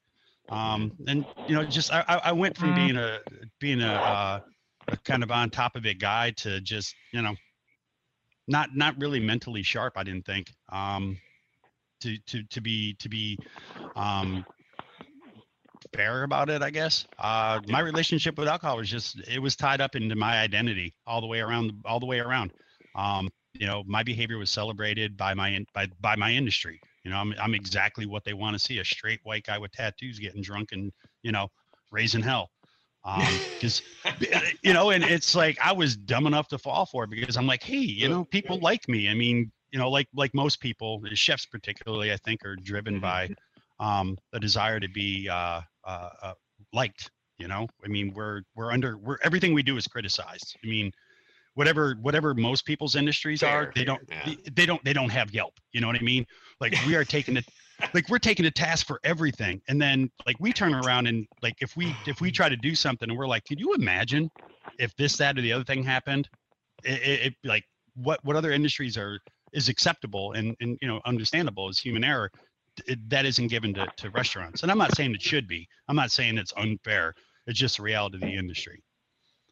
Um, 0.50 0.92
and 1.08 1.26
you 1.48 1.56
know, 1.56 1.64
just 1.64 1.94
I, 1.94 2.04
I 2.26 2.32
went 2.34 2.58
from 2.58 2.76
being 2.76 2.98
a 2.98 3.20
being 3.60 3.82
a, 3.82 3.94
uh, 3.94 4.40
a 4.90 4.98
kind 4.98 5.24
of 5.24 5.32
on 5.32 5.50
top 5.50 5.78
of 5.78 5.86
it 5.86 5.98
guy 5.98 6.32
to 6.32 6.60
just 6.60 6.94
you 7.14 7.22
know 7.22 7.36
not 8.48 8.76
not 8.76 9.00
really 9.00 9.20
mentally 9.20 9.64
sharp. 9.64 9.94
I 9.96 10.04
didn't 10.04 10.26
think 10.26 10.52
um, 10.72 11.18
to 12.02 12.18
to 12.28 12.44
to 12.44 12.62
be 12.62 12.96
to 12.96 13.10
be 13.10 13.38
um, 13.96 14.46
fair 15.94 16.24
about 16.24 16.50
it. 16.50 16.62
I 16.62 16.70
guess 16.70 17.06
uh, 17.20 17.60
my 17.68 17.80
relationship 17.80 18.38
with 18.38 18.48
alcohol 18.48 18.78
was 18.78 18.90
just 18.90 19.20
it 19.28 19.40
was 19.40 19.56
tied 19.56 19.82
up 19.82 19.96
into 19.96 20.16
my 20.16 20.40
identity 20.40 20.94
all 21.06 21.22
the 21.22 21.28
way 21.28 21.40
around 21.40 21.74
all 21.86 22.00
the 22.00 22.06
way 22.06 22.20
around. 22.20 22.52
Um, 22.96 23.30
you 23.54 23.68
know, 23.68 23.84
my 23.86 24.04
behavior 24.04 24.38
was 24.38 24.50
celebrated 24.50 25.18
by 25.18 25.34
my 25.34 25.64
by 25.74 25.88
by 26.00 26.16
my 26.16 26.32
industry. 26.32 26.80
You 27.04 27.12
know, 27.12 27.18
I'm 27.18 27.34
I'm 27.40 27.54
exactly 27.54 28.06
what 28.06 28.24
they 28.24 28.34
want 28.34 28.54
to 28.54 28.60
see: 28.60 28.80
a 28.80 28.86
straight 28.86 29.20
white 29.24 29.44
guy 29.46 29.58
with 29.58 29.72
tattoos 29.72 30.20
getting 30.20 30.42
drunk 30.42 30.70
and 30.72 30.92
you 31.24 31.32
know 31.32 31.48
raising 31.92 32.22
hell 32.22 32.50
because 33.04 33.82
um, 34.06 34.14
you 34.62 34.74
know 34.74 34.92
and 34.92 35.04
it's 35.04 35.34
like 35.34 35.58
i 35.64 35.72
was 35.72 35.96
dumb 35.96 36.28
enough 36.28 36.48
to 36.48 36.58
fall 36.58 36.86
for 36.86 37.04
it 37.04 37.10
because 37.10 37.36
i'm 37.36 37.48
like 37.48 37.64
hey 37.64 37.78
you 37.78 38.08
know 38.08 38.24
people 38.26 38.60
like 38.60 38.88
me. 38.88 39.10
I 39.10 39.14
mean 39.14 39.52
you 39.72 39.80
know 39.80 39.90
like 39.90 40.08
like 40.14 40.34
most 40.34 40.60
people 40.60 41.02
chefs 41.14 41.46
particularly 41.46 42.12
i 42.12 42.18
think 42.18 42.46
are 42.46 42.56
driven 42.56 43.00
mm-hmm. 43.00 43.02
by 43.02 43.30
um 43.80 44.18
a 44.34 44.40
desire 44.40 44.80
to 44.80 44.88
be 44.88 45.28
uh, 45.30 45.62
uh, 45.86 46.10
uh 46.22 46.34
liked 46.74 47.10
you 47.42 47.48
know? 47.48 47.68
I 47.84 47.88
mean 47.88 48.14
we're 48.14 48.44
we're 48.56 48.72
under 48.72 48.98
we're 48.98 49.18
everything 49.24 49.54
we 49.54 49.64
do 49.64 49.76
is 49.76 49.88
criticized. 49.88 50.56
I 50.64 50.68
mean 50.68 50.92
whatever 51.56 51.96
whatever 52.02 52.34
most 52.34 52.66
people's 52.66 52.96
industries 52.96 53.42
Fair, 53.42 53.50
are 53.50 53.72
they 53.76 53.84
don't 53.84 54.02
yeah. 54.08 54.26
they, 54.26 54.38
they, 54.52 54.66
don't 54.66 54.82
they 54.86 54.94
don't 54.94 55.10
have 55.10 55.34
yelp 55.34 55.60
you 55.74 55.82
know 55.82 55.88
what 55.88 55.98
i 55.98 56.02
mean? 56.02 56.26
Like 56.62 56.76
we 56.86 56.96
are 56.96 57.04
taking 57.04 57.36
it 57.36 57.46
like 57.94 58.10
we're 58.10 58.20
taking 58.20 58.46
a 58.46 58.52
task 58.52 58.88
for 58.88 59.00
everything 59.04 59.62
and 59.68 59.82
then 59.82 60.12
like 60.26 60.38
we 60.40 60.54
turn 60.54 60.74
around 60.74 61.08
and 61.08 61.28
like 61.42 61.56
if 61.62 61.76
we 61.76 62.00
if 62.06 62.22
we 62.22 62.32
try 62.32 62.50
to 62.50 62.58
do 62.58 62.76
something 62.76 63.10
and 63.10 63.18
we're 63.18 63.28
like 63.28 63.46
could 63.46 63.60
you 63.60 63.74
imagine 63.74 64.32
if 64.80 64.96
this 64.98 65.18
that 65.18 65.38
or 65.38 65.42
the 65.42 65.54
other 65.54 65.64
thing 65.66 65.84
happened? 65.84 66.30
It, 66.84 67.02
it, 67.04 67.26
it 67.28 67.36
like 67.44 67.66
what 67.96 68.20
what 68.24 68.36
other 68.36 68.52
industries 68.52 68.98
are 68.98 69.20
is 69.54 69.70
acceptable 69.70 70.34
and 70.34 70.56
and 70.62 70.78
you 70.82 70.88
know 70.88 71.02
understandable 71.06 71.70
as 71.70 71.80
human 71.80 72.04
error 72.04 72.32
it, 72.88 73.10
that 73.10 73.26
isn't 73.26 73.48
given 73.50 73.74
to, 73.76 73.90
to 73.98 74.12
restaurants. 74.12 74.64
And 74.64 74.72
i'm 74.72 74.78
not 74.78 74.94
saying 74.94 75.14
it 75.16 75.22
should 75.22 75.48
be. 75.48 75.68
I'm 75.88 75.96
not 75.96 76.12
saying 76.12 76.38
it's 76.38 76.54
unfair. 76.58 77.16
It's 77.48 77.60
just 77.60 77.78
the 77.78 77.84
reality 77.84 78.18
of 78.18 78.24
the 78.24 78.36
industry 78.36 78.84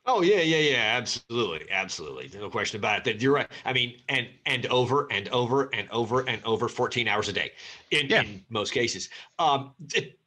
Oh 0.06 0.22
yeah, 0.22 0.41
yeah, 0.41 0.58
yeah, 0.58 0.98
absolutely, 0.98 1.70
absolutely. 1.70 2.32
No 2.39 2.50
question 2.50 2.79
about 2.79 3.00
it. 3.00 3.03
That 3.03 3.22
you're 3.22 3.34
right. 3.34 3.48
I 3.65 3.74
mean, 3.74 3.96
and 4.10 4.27
and 4.46 4.65
over 4.68 5.08
and 5.12 5.27
over 5.29 5.70
and 5.74 5.88
over 5.91 6.27
and 6.27 6.44
over, 6.46 6.68
14 6.68 7.08
hours 7.08 7.27
a 7.27 7.34
day, 7.34 7.51
in, 7.91 8.08
yeah. 8.08 8.22
in 8.22 8.44
most 8.50 8.72
cases. 8.72 9.10
Um, 9.38 9.72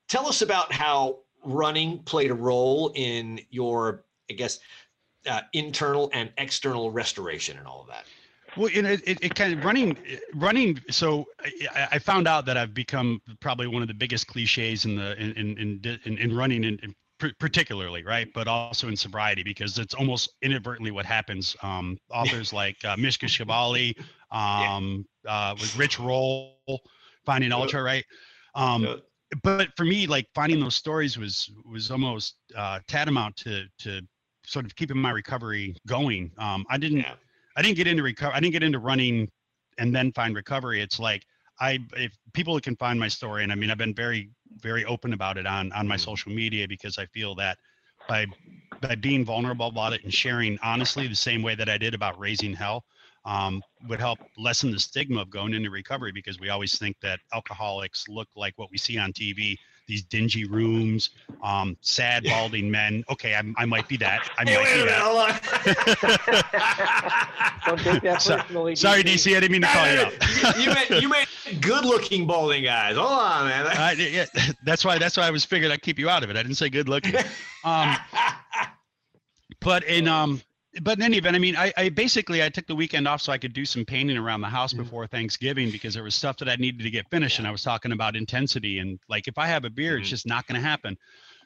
tell 0.09 0.27
us 0.27 0.43
about 0.43 0.73
how 0.73 1.19
running 1.45 1.99
played 2.01 2.31
a 2.31 2.35
role 2.35 2.93
in 2.95 3.41
your, 3.51 4.05
I 4.31 4.35
guess, 4.35 4.61
uh, 5.27 5.41
internal 5.53 6.11
and 6.13 6.31
external 6.39 6.91
restoration 6.91 7.59
and 7.59 7.67
all 7.67 7.81
of 7.81 7.89
that. 7.89 8.05
Well, 8.57 8.71
you 8.71 8.83
know, 8.83 8.91
it, 8.91 9.03
it, 9.07 9.35
kind 9.35 9.59
of 9.59 9.65
running, 9.65 9.97
running. 10.35 10.79
So 10.91 11.27
I, 11.75 11.89
I, 11.93 11.99
found 11.99 12.29
out 12.29 12.45
that 12.45 12.59
I've 12.59 12.75
become 12.75 13.23
probably 13.41 13.67
one 13.67 13.81
of 13.81 13.89
the 13.89 13.95
biggest 13.95 14.27
cliches 14.27 14.85
in 14.85 14.97
the 14.97 15.17
in 15.17 15.33
in 15.33 15.81
in, 16.05 16.19
in 16.19 16.37
running 16.37 16.65
in, 16.65 16.95
particularly 17.39 18.03
right 18.05 18.29
but 18.35 18.49
also 18.49 18.89
in 18.89 18.97
sobriety 18.97 19.43
because 19.43 19.79
it's 19.79 19.95
almost 19.95 20.35
inadvertently 20.43 20.91
what 20.91 21.07
happens 21.07 21.57
um, 21.63 21.97
authors 22.11 22.53
like 22.63 22.77
uh, 22.85 22.97
mishka 22.97 23.27
shubaly 23.27 23.97
um, 24.31 25.05
yeah. 25.25 25.51
uh, 25.51 25.55
with 25.55 25.77
rich 25.77 25.99
roll 25.99 26.57
finding 27.25 27.53
ultra 27.53 27.83
right? 27.83 28.05
Um, 28.55 29.01
but 29.43 29.69
for 29.77 29.85
me 29.85 30.07
like 30.07 30.27
finding 30.35 30.61
those 30.61 30.75
stories 30.75 31.17
was 31.17 31.51
was 31.65 31.91
almost 31.91 32.37
uh, 32.57 32.81
tantamount 32.87 33.37
to 33.37 33.65
to 33.79 34.01
sort 34.45 34.65
of 34.67 34.75
keeping 34.75 34.99
my 34.99 35.11
recovery 35.11 35.75
going. 35.87 36.31
Um, 36.39 36.67
i 36.69 36.77
didn't 36.77 36.99
yeah. 36.99 37.15
i 37.57 37.63
didn't 37.63 37.77
get 37.77 37.87
into 37.87 38.03
recover 38.03 38.35
i 38.35 38.41
didn't 38.41 38.53
get 38.53 38.63
into 38.63 38.79
running 38.79 39.29
and 39.79 39.95
then 39.95 40.13
find 40.13 40.35
recovery. 40.35 40.81
It's 40.81 40.99
like 40.99 41.25
I 41.63 41.79
if 41.97 42.13
people 42.33 42.59
can 42.61 42.75
find 42.77 42.99
my 42.99 43.09
story, 43.09 43.45
and 43.45 43.53
I 43.53 43.55
mean 43.55 43.71
I've 43.71 43.79
been 43.79 43.95
very 43.95 44.31
very 44.59 44.85
open 44.85 45.13
about 45.13 45.39
it 45.39 45.47
on 45.47 45.73
on 45.73 45.87
my 45.87 45.95
mm-hmm. 45.95 46.03
social 46.03 46.33
media 46.33 46.67
because 46.67 46.99
I 46.99 47.07
feel 47.07 47.35
that 47.37 47.59
by 48.09 48.27
by 48.81 48.97
being 48.97 49.25
vulnerable 49.25 49.69
about 49.69 49.93
it 49.93 50.03
and 50.03 50.13
sharing 50.13 50.59
honestly 50.63 51.07
the 51.07 51.15
same 51.15 51.41
way 51.41 51.55
that 51.55 51.69
I 51.69 51.79
did 51.79 51.95
about 51.95 52.19
raising 52.19 52.53
hell 52.53 52.85
um, 53.25 53.63
would 53.89 54.01
help 54.01 54.19
lessen 54.37 54.73
the 54.73 54.81
stigma 54.81 55.21
of 55.21 55.31
going 55.31 55.55
into 55.55 55.71
recovery 55.71 56.11
because 56.11 56.41
we 56.41 56.49
always 56.49 56.77
think 56.77 56.97
that 57.01 57.21
alcoholics 57.33 58.09
look 58.09 58.29
like 58.35 58.55
what 58.57 58.69
we 58.73 58.77
see 58.77 58.99
on 58.99 59.13
TV 59.13 59.57
these 59.93 60.03
dingy 60.05 60.47
rooms, 60.47 61.11
um, 61.43 61.77
sad 61.83 62.25
balding 62.25 62.71
men. 62.71 63.05
Okay, 63.11 63.35
I, 63.35 63.43
I 63.59 63.67
might 63.67 63.87
be 63.89 63.99
that. 63.99 64.27
I 64.39 64.45
might 64.45 64.65
be 64.75 64.85
that. 64.89 65.03
Don't 67.67 67.79
take 67.79 68.03
that 68.03 68.25
personally. 68.25 68.75
Sorry, 68.75 69.03
DC. 69.05 69.37
I 69.37 69.41
didn't 69.41 69.53
mean 69.53 69.61
to 69.61 69.67
call 69.69 69.93
you 69.93 70.01
out. 70.01 70.59
you 70.59 70.67
meant 70.73 71.03
you 71.03 71.09
meant 71.11 71.29
good-looking 71.61 72.27
balding 72.27 72.65
guys. 72.65 72.97
Hold 72.97 73.11
on, 73.11 73.49
man. 73.49 73.67
I, 73.67 73.93
yeah, 73.93 74.25
that's 74.65 74.83
why 74.83 74.97
that's 74.97 75.19
why 75.19 75.27
I 75.27 75.31
was 75.31 75.45
figured 75.45 75.71
I'd 75.71 75.83
keep 75.83 75.99
you 75.99 76.09
out 76.09 76.25
of 76.25 76.31
it. 76.31 76.37
I 76.37 76.43
didn't 76.43 76.57
say 76.57 76.71
good-looking. 76.71 77.15
Um, 77.65 77.97
but 79.61 79.85
in 79.85 80.09
um 80.09 80.43
but 80.81 80.97
in 80.97 81.03
any 81.03 81.19
event, 81.19 81.37
I 81.37 81.39
mean, 81.39 81.57
I, 81.57 81.73
I, 81.77 81.89
basically 81.91 82.43
I 82.43 82.49
took 82.49 82.67
the 82.67 82.75
weekend 82.75 83.07
off 83.07 83.21
so 83.21 83.31
I 83.33 83.39
could 83.39 83.53
do 83.53 83.65
some 83.67 83.85
painting 83.85 84.17
around 84.17 84.41
the 84.41 84.49
house 84.49 84.73
mm-hmm. 84.73 84.85
before 84.85 85.07
Thanksgiving 85.07 85.71
because 85.71 85.93
there 85.95 86.03
was 86.03 86.15
stuff 86.15 86.39
that 86.39 86.49
I 86.49 86.57
needed 86.57 86.83
to 86.83 86.91
get 86.91 87.09
finished, 87.11 87.39
and 87.39 87.47
I 87.47 87.51
was 87.51 87.63
talking 87.63 87.93
about 87.93 88.17
intensity 88.17 88.79
and 88.79 88.99
like 89.09 89.29
if 89.29 89.37
I 89.37 89.47
have 89.47 89.65
a 89.65 89.71
beer, 89.71 89.93
mm-hmm. 89.93 90.01
it's 90.01 90.11
just 90.11 90.27
not 90.27 90.47
going 90.47 90.61
to 90.61 90.67
happen. 90.67 90.97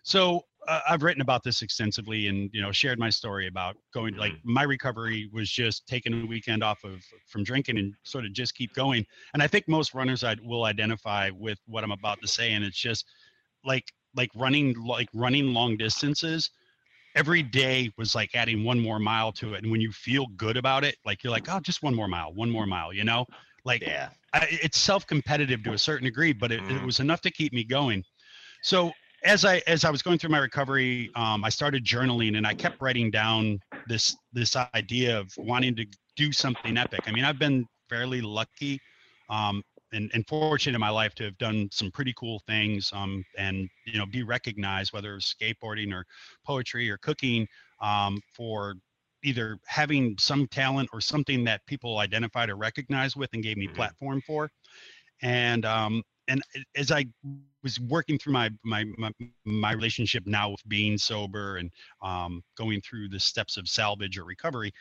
So 0.04 0.44
uh, 0.68 0.80
I've 0.88 1.02
written 1.02 1.22
about 1.22 1.42
this 1.42 1.62
extensively 1.62 2.28
and 2.28 2.50
you 2.52 2.62
know 2.62 2.70
shared 2.70 2.98
my 2.98 3.10
story 3.10 3.48
about 3.48 3.76
going 3.92 4.12
mm-hmm. 4.12 4.20
like 4.20 4.32
my 4.44 4.62
recovery 4.62 5.28
was 5.32 5.50
just 5.50 5.86
taking 5.88 6.22
a 6.22 6.26
weekend 6.26 6.62
off 6.62 6.84
of 6.84 7.04
from 7.26 7.42
drinking 7.42 7.78
and 7.78 7.94
sort 8.04 8.24
of 8.24 8.32
just 8.32 8.54
keep 8.54 8.72
going. 8.74 9.04
And 9.34 9.42
I 9.42 9.48
think 9.48 9.66
most 9.66 9.94
runners 9.94 10.22
I 10.22 10.36
will 10.44 10.64
identify 10.64 11.30
with 11.30 11.58
what 11.66 11.82
I'm 11.82 11.92
about 11.92 12.20
to 12.22 12.28
say, 12.28 12.52
and 12.52 12.64
it's 12.64 12.78
just 12.78 13.06
like 13.64 13.92
like 14.14 14.30
running 14.36 14.74
like 14.74 15.08
running 15.12 15.52
long 15.52 15.76
distances 15.76 16.50
every 17.16 17.42
day 17.42 17.90
was 17.96 18.14
like 18.14 18.34
adding 18.34 18.62
one 18.62 18.78
more 18.78 19.00
mile 19.00 19.32
to 19.32 19.54
it. 19.54 19.62
And 19.62 19.72
when 19.72 19.80
you 19.80 19.90
feel 19.90 20.26
good 20.36 20.56
about 20.56 20.84
it, 20.84 20.96
like 21.04 21.24
you're 21.24 21.32
like, 21.32 21.48
oh, 21.50 21.58
just 21.60 21.82
one 21.82 21.94
more 21.94 22.06
mile, 22.06 22.32
one 22.34 22.50
more 22.50 22.66
mile, 22.66 22.92
you 22.92 23.02
know? 23.02 23.24
Like 23.64 23.82
yeah. 23.82 24.10
I, 24.32 24.46
it's 24.50 24.78
self-competitive 24.78 25.64
to 25.64 25.72
a 25.72 25.78
certain 25.78 26.04
degree, 26.04 26.32
but 26.32 26.52
it, 26.52 26.60
mm. 26.60 26.70
it, 26.70 26.74
mm-hmm. 26.74 26.86
was 26.86 27.00
enough 27.00 27.22
to 27.22 27.30
keep 27.30 27.52
me 27.52 27.64
going. 27.64 28.04
So 28.62 28.92
as 29.24 29.44
I 29.44 29.62
as 29.66 29.84
I 29.84 29.90
was 29.90 30.02
going 30.02 30.18
through 30.18 30.30
my 30.30 30.38
recovery, 30.38 31.10
um, 31.16 31.42
I 31.42 31.48
started 31.48 31.84
journaling 31.84 32.36
and 32.36 32.46
I 32.46 32.54
kept 32.54 32.80
writing 32.80 33.10
down 33.10 33.58
this 33.88 34.14
this 34.32 34.54
idea 34.74 35.18
of 35.18 35.32
wanting 35.38 35.74
to 35.76 35.86
do 36.16 36.32
something 36.32 36.76
epic. 36.76 37.00
I 37.06 37.12
mean, 37.12 37.24
I've 37.24 37.38
been 37.38 37.66
fairly 37.88 38.20
lucky 38.20 38.78
um, 39.30 39.62
and, 39.92 40.10
and 40.14 40.26
fortunate 40.26 40.74
in 40.74 40.80
my 40.80 40.90
life 40.90 41.14
to 41.14 41.24
have 41.24 41.38
done 41.38 41.68
some 41.70 41.90
pretty 41.90 42.12
cool 42.16 42.40
things 42.46 42.90
um, 42.92 43.24
and 43.38 43.68
you 43.86 43.98
know 43.98 44.06
be 44.06 44.22
recognized 44.22 44.92
whether 44.92 45.14
it's 45.14 45.34
skateboarding 45.34 45.92
or 45.92 46.04
poetry 46.44 46.90
or 46.90 46.96
cooking 46.98 47.46
um, 47.80 48.20
for 48.34 48.74
either 49.22 49.58
having 49.66 50.16
some 50.18 50.46
talent 50.48 50.88
or 50.92 51.00
something 51.00 51.44
that 51.44 51.64
people 51.66 51.98
identified 51.98 52.50
or 52.50 52.56
recognized 52.56 53.16
with 53.16 53.30
and 53.32 53.42
gave 53.42 53.56
me 53.56 53.66
mm-hmm. 53.66 53.76
platform 53.76 54.20
for 54.26 54.50
and 55.22 55.64
um, 55.64 56.02
and 56.28 56.42
as 56.76 56.90
I 56.90 57.06
was 57.62 57.80
working 57.80 58.18
through 58.18 58.32
my 58.32 58.50
my 58.64 58.84
my, 58.98 59.10
my 59.44 59.72
relationship 59.72 60.24
now 60.26 60.50
with 60.50 60.68
being 60.68 60.98
sober 60.98 61.56
and 61.56 61.70
um, 62.02 62.42
going 62.56 62.80
through 62.80 63.08
the 63.08 63.20
steps 63.20 63.56
of 63.56 63.68
salvage 63.68 64.18
or 64.18 64.24
recovery, 64.24 64.72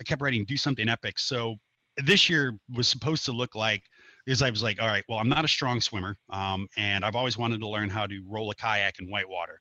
I 0.00 0.04
kept 0.04 0.22
writing 0.22 0.44
do 0.44 0.56
something 0.56 0.88
epic. 0.88 1.18
So 1.18 1.56
this 1.96 2.28
year 2.28 2.56
was 2.74 2.88
supposed 2.88 3.24
to 3.26 3.32
look 3.32 3.54
like 3.54 3.82
is 4.26 4.42
I 4.42 4.50
was 4.50 4.62
like, 4.62 4.80
all 4.80 4.88
right, 4.88 5.04
well, 5.08 5.18
I'm 5.18 5.28
not 5.28 5.44
a 5.44 5.48
strong 5.48 5.80
swimmer, 5.80 6.16
um, 6.30 6.68
and 6.76 7.04
I've 7.04 7.16
always 7.16 7.38
wanted 7.38 7.60
to 7.60 7.68
learn 7.68 7.88
how 7.88 8.06
to 8.06 8.22
roll 8.28 8.50
a 8.50 8.54
kayak 8.54 8.98
in 9.00 9.10
whitewater. 9.10 9.60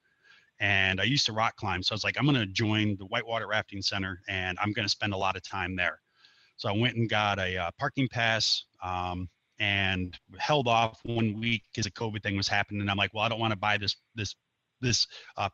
And 0.60 1.00
I 1.00 1.06
used 1.06 1.26
to 1.28 1.34
rock 1.34 1.56
climb, 1.56 1.82
so 1.82 1.94
I 1.94 1.96
was 1.96 2.04
like, 2.04 2.18
I'm 2.18 2.26
going 2.26 2.36
to 2.36 2.46
join 2.46 2.98
the 2.98 3.06
Whitewater 3.06 3.48
Rafting 3.48 3.82
Center, 3.82 4.20
and 4.28 4.58
I'm 4.62 4.74
going 4.74 4.86
to 4.86 4.90
spend 4.90 5.14
a 5.14 5.18
lot 5.18 5.38
of 5.38 5.44
time 5.44 5.76
there. 5.76 6.00
So 6.58 6.68
I 6.68 6.74
went 6.74 6.98
and 6.98 7.10
got 7.10 7.40
a 7.40 7.58
uh, 7.58 7.72
parking 7.80 8.10
pass. 8.10 8.66
Um, 8.84 9.30
and 9.60 10.18
held 10.38 10.68
off 10.68 11.00
one 11.04 11.38
week 11.40 11.64
because 11.72 11.86
the 11.86 11.92
COVID 11.92 12.24
thing 12.24 12.38
was 12.38 12.48
happening. 12.48 12.82
And 12.82 12.90
I'm 12.90 12.98
like, 12.98 13.14
well, 13.14 13.24
I 13.24 13.30
don't 13.30 13.40
want 13.40 13.52
to 13.52 13.60
buy 13.60 13.78
this 13.78 13.96
this 14.16 14.36
this 14.82 15.08
uh, 15.38 15.50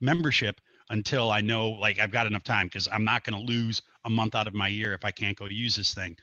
membership 0.00 0.60
until 0.90 1.30
I 1.30 1.40
know 1.40 1.70
like 1.70 1.98
I've 1.98 2.10
got 2.10 2.26
enough 2.26 2.44
time 2.44 2.66
because 2.66 2.88
I'm 2.90 3.04
not 3.04 3.24
going 3.24 3.38
to 3.38 3.52
lose 3.52 3.82
a 4.04 4.10
month 4.10 4.34
out 4.34 4.46
of 4.46 4.54
my 4.54 4.68
year 4.68 4.94
if 4.94 5.04
I 5.04 5.10
can't 5.10 5.36
go 5.36 5.46
use 5.46 5.76
this 5.76 5.94
thing. 5.94 6.16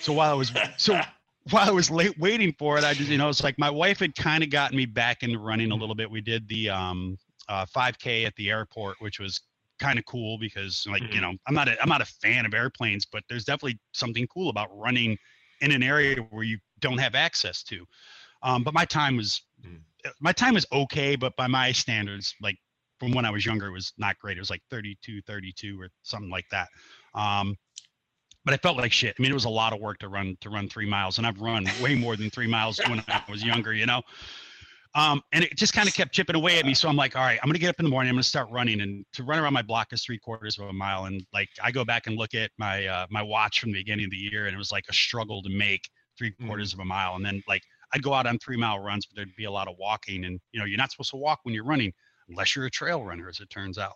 so 0.00 0.12
while 0.12 0.30
I 0.30 0.34
was 0.34 0.52
so 0.76 1.00
while 1.50 1.68
I 1.68 1.72
was 1.72 1.90
late 1.90 2.18
waiting 2.18 2.54
for 2.58 2.78
it, 2.78 2.84
I 2.84 2.94
just 2.94 3.10
you 3.10 3.18
know 3.18 3.28
it's 3.28 3.42
like 3.42 3.58
my 3.58 3.70
wife 3.70 4.00
had 4.00 4.14
kind 4.14 4.42
of 4.42 4.50
gotten 4.50 4.76
me 4.76 4.86
back 4.86 5.22
into 5.22 5.38
running 5.38 5.70
a 5.70 5.74
little 5.74 5.94
bit. 5.94 6.10
We 6.10 6.20
did 6.20 6.48
the 6.48 6.70
um 6.70 7.16
uh, 7.48 7.64
5K 7.66 8.26
at 8.26 8.34
the 8.36 8.50
airport, 8.50 8.96
which 9.00 9.20
was 9.20 9.40
kind 9.78 9.98
of 9.98 10.04
cool 10.06 10.38
because 10.38 10.84
like 10.90 11.02
mm-hmm. 11.02 11.12
you 11.12 11.20
know 11.20 11.34
I'm 11.46 11.54
not 11.54 11.68
a, 11.68 11.80
I'm 11.80 11.88
not 11.88 12.00
a 12.00 12.06
fan 12.06 12.46
of 12.46 12.54
airplanes, 12.54 13.06
but 13.06 13.22
there's 13.28 13.44
definitely 13.44 13.78
something 13.92 14.26
cool 14.28 14.48
about 14.48 14.68
running 14.76 15.16
in 15.60 15.70
an 15.70 15.82
area 15.82 16.16
where 16.30 16.44
you 16.44 16.58
don't 16.80 16.98
have 16.98 17.14
access 17.14 17.62
to. 17.64 17.84
Um, 18.42 18.62
but 18.62 18.74
my 18.74 18.84
time 18.84 19.16
was 19.16 19.42
mm. 19.64 19.80
my 20.20 20.32
time 20.32 20.54
was 20.54 20.66
okay, 20.72 21.16
but 21.16 21.36
by 21.36 21.46
my 21.46 21.72
standards, 21.72 22.34
like 22.42 22.56
from 22.98 23.12
when 23.12 23.24
I 23.24 23.30
was 23.30 23.46
younger, 23.46 23.66
it 23.66 23.72
was 23.72 23.92
not 23.98 24.18
great. 24.18 24.36
It 24.36 24.40
was 24.40 24.50
like 24.50 24.62
32, 24.70 25.22
32 25.22 25.80
or 25.80 25.88
something 26.02 26.30
like 26.30 26.46
that. 26.50 26.68
Um, 27.14 27.56
but 28.46 28.54
I 28.54 28.58
felt 28.58 28.76
like 28.78 28.92
shit. 28.92 29.14
I 29.18 29.20
mean, 29.20 29.32
it 29.32 29.34
was 29.34 29.44
a 29.44 29.50
lot 29.50 29.72
of 29.72 29.80
work 29.80 29.98
to 29.98 30.08
run 30.08 30.38
to 30.40 30.48
run 30.50 30.68
three 30.68 30.88
miles, 30.88 31.18
and 31.18 31.26
I've 31.26 31.40
run 31.40 31.66
way 31.82 31.96
more 31.96 32.16
than 32.16 32.30
three 32.30 32.46
miles 32.46 32.80
when 32.88 33.02
I 33.08 33.20
was 33.28 33.44
younger, 33.44 33.74
you 33.74 33.86
know. 33.86 34.00
Um, 34.94 35.20
and 35.32 35.44
it 35.44 35.56
just 35.56 35.74
kind 35.74 35.88
of 35.88 35.94
kept 35.94 36.12
chipping 36.14 36.36
away 36.36 36.58
at 36.58 36.64
me. 36.64 36.72
So 36.72 36.88
I'm 36.88 36.96
like, 36.96 37.16
all 37.16 37.22
right, 37.22 37.40
I'm 37.42 37.48
gonna 37.48 37.58
get 37.58 37.68
up 37.70 37.80
in 37.80 37.84
the 37.84 37.90
morning. 37.90 38.08
I'm 38.08 38.14
gonna 38.14 38.22
start 38.22 38.48
running, 38.50 38.80
and 38.80 39.04
to 39.14 39.24
run 39.24 39.40
around 39.40 39.52
my 39.52 39.62
block 39.62 39.92
is 39.92 40.04
three 40.04 40.16
quarters 40.16 40.58
of 40.60 40.68
a 40.68 40.72
mile. 40.72 41.06
And 41.06 41.26
like, 41.34 41.48
I 41.60 41.72
go 41.72 41.84
back 41.84 42.06
and 42.06 42.16
look 42.16 42.34
at 42.34 42.52
my 42.56 42.86
uh, 42.86 43.06
my 43.10 43.20
watch 43.20 43.60
from 43.60 43.72
the 43.72 43.80
beginning 43.80 44.04
of 44.04 44.12
the 44.12 44.16
year, 44.16 44.46
and 44.46 44.54
it 44.54 44.58
was 44.58 44.70
like 44.70 44.84
a 44.88 44.94
struggle 44.94 45.42
to 45.42 45.50
make 45.50 45.82
three 46.16 46.30
mm. 46.30 46.46
quarters 46.46 46.72
of 46.72 46.78
a 46.78 46.84
mile. 46.84 47.16
And 47.16 47.26
then 47.26 47.42
like, 47.48 47.62
I'd 47.92 48.02
go 48.02 48.14
out 48.14 48.28
on 48.28 48.38
three 48.38 48.56
mile 48.56 48.78
runs, 48.78 49.06
but 49.06 49.16
there'd 49.16 49.36
be 49.36 49.46
a 49.46 49.50
lot 49.50 49.66
of 49.66 49.74
walking, 49.76 50.24
and 50.24 50.38
you 50.52 50.60
know, 50.60 50.66
you're 50.66 50.78
not 50.78 50.92
supposed 50.92 51.10
to 51.10 51.16
walk 51.16 51.40
when 51.42 51.52
you're 51.52 51.64
running 51.64 51.92
unless 52.28 52.54
you're 52.54 52.66
a 52.66 52.70
trail 52.70 53.02
runner, 53.02 53.28
as 53.28 53.40
it 53.40 53.50
turns 53.50 53.76
out. 53.76 53.94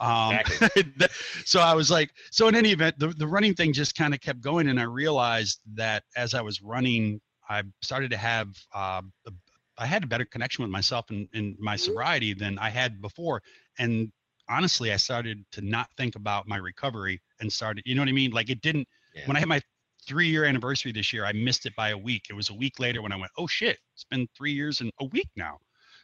Um, 0.00 0.34
exactly. 0.34 0.84
so 1.44 1.60
I 1.60 1.74
was 1.74 1.90
like, 1.90 2.10
so 2.30 2.48
in 2.48 2.54
any 2.54 2.72
event, 2.72 2.98
the, 2.98 3.08
the 3.08 3.26
running 3.26 3.54
thing 3.54 3.72
just 3.72 3.94
kind 3.94 4.14
of 4.14 4.20
kept 4.20 4.40
going. 4.40 4.68
And 4.68 4.80
I 4.80 4.84
realized 4.84 5.60
that 5.74 6.04
as 6.16 6.34
I 6.34 6.40
was 6.40 6.62
running, 6.62 7.20
I 7.48 7.62
started 7.82 8.10
to 8.10 8.16
have 8.16 8.48
uh, 8.74 9.02
a, 9.26 9.32
I 9.78 9.86
had 9.86 10.04
a 10.04 10.06
better 10.06 10.24
connection 10.24 10.62
with 10.62 10.70
myself 10.70 11.10
and 11.10 11.28
in, 11.32 11.44
in 11.44 11.56
my 11.58 11.74
mm-hmm. 11.74 11.84
sobriety 11.84 12.34
than 12.34 12.58
I 12.58 12.70
had 12.70 13.00
before. 13.00 13.42
And 13.78 14.10
honestly, 14.48 14.92
I 14.92 14.96
started 14.96 15.44
to 15.52 15.60
not 15.60 15.88
think 15.96 16.16
about 16.16 16.48
my 16.48 16.56
recovery 16.56 17.20
and 17.40 17.52
started, 17.52 17.82
you 17.86 17.94
know 17.94 18.02
what 18.02 18.08
I 18.08 18.12
mean? 18.12 18.30
Like 18.30 18.50
it 18.50 18.62
didn't, 18.62 18.88
yeah. 19.14 19.22
when 19.26 19.36
I 19.36 19.40
had 19.40 19.48
my 19.48 19.60
three 20.06 20.28
year 20.28 20.44
anniversary 20.44 20.92
this 20.92 21.12
year, 21.12 21.24
I 21.24 21.32
missed 21.32 21.66
it 21.66 21.74
by 21.76 21.90
a 21.90 21.98
week. 21.98 22.26
It 22.30 22.34
was 22.34 22.50
a 22.50 22.54
week 22.54 22.78
later 22.78 23.02
when 23.02 23.12
I 23.12 23.16
went, 23.16 23.32
oh 23.36 23.46
shit, 23.46 23.78
it's 23.94 24.04
been 24.04 24.28
three 24.36 24.52
years 24.52 24.80
and 24.80 24.90
a 25.00 25.04
week 25.06 25.28
now. 25.36 25.58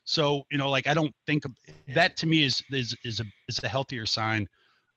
So, 0.06 0.44
you 0.50 0.56
know, 0.56 0.70
like 0.70 0.86
I 0.86 0.94
don't 0.94 1.12
think 1.26 1.42
that 1.94 2.16
to 2.18 2.26
me 2.26 2.44
is, 2.44 2.62
is, 2.70 2.96
is 3.04 3.20
a, 3.20 3.24
is 3.48 3.60
a 3.62 3.68
healthier 3.68 4.06
sign 4.06 4.46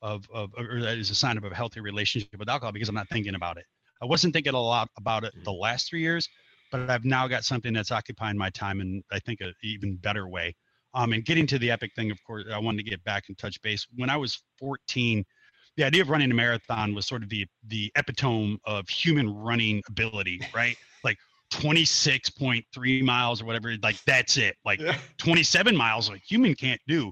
of, 0.02 0.26
of, 0.34 0.52
or 0.56 0.80
that 0.82 0.98
is 0.98 1.10
a 1.10 1.16
sign 1.16 1.36
of 1.36 1.44
a 1.44 1.54
healthy 1.54 1.82
relationship 1.82 2.38
with 2.38 2.48
alcohol 2.48 2.72
because 2.72 2.90
I'm 2.90 2.96
not 2.96 3.10
thinking 3.10 3.36
about 3.36 3.58
it. 3.58 3.66
I 4.02 4.06
wasn't 4.06 4.34
thinking 4.34 4.54
a 4.54 4.62
lot 4.62 4.88
about 4.98 5.24
it 5.24 5.34
the 5.44 5.52
last 5.52 5.90
three 5.90 6.02
years, 6.02 6.30
but 6.72 6.90
I've 6.90 7.06
now 7.06 7.28
got 7.28 7.44
something 7.44 7.74
that's 7.74 7.92
occupying 7.92 8.38
my 8.38 8.52
time 8.52 8.82
in 8.82 9.04
I 9.12 9.20
think 9.20 9.42
an 9.42 9.54
even 9.64 9.96
better 9.98 10.28
way. 10.28 10.56
Um, 10.94 11.14
and 11.14 11.26
getting 11.26 11.46
to 11.48 11.60
the 11.60 11.72
epic 11.72 11.92
thing, 11.96 12.12
of 12.12 12.24
course, 12.24 12.46
I 12.52 12.60
wanted 12.60 12.84
to 12.84 12.90
get 12.90 13.04
back 13.04 13.26
and 13.28 13.38
touch 13.38 13.62
base. 13.62 13.86
When 13.96 14.10
I 14.10 14.18
was 14.18 14.42
14, 14.60 15.26
the 15.76 15.84
idea 15.84 16.02
of 16.02 16.10
running 16.10 16.32
a 16.32 16.34
marathon 16.34 16.94
was 16.94 17.08
sort 17.08 17.24
of 17.24 17.30
the 17.30 17.48
the 17.68 17.92
epitome 17.96 18.60
of 18.66 18.88
human 18.90 19.34
running 19.34 19.82
ability, 19.88 20.42
right? 20.54 20.78
Like 21.04 21.18
26.3 21.52 23.04
miles 23.04 23.42
or 23.42 23.46
whatever. 23.46 23.74
Like 23.82 24.04
that's 24.06 24.38
it. 24.38 24.56
Like 24.66 24.80
yeah. 24.80 24.98
27 25.18 25.76
miles, 25.76 26.10
a 26.10 26.18
human 26.18 26.56
can't 26.56 26.82
do. 26.88 27.12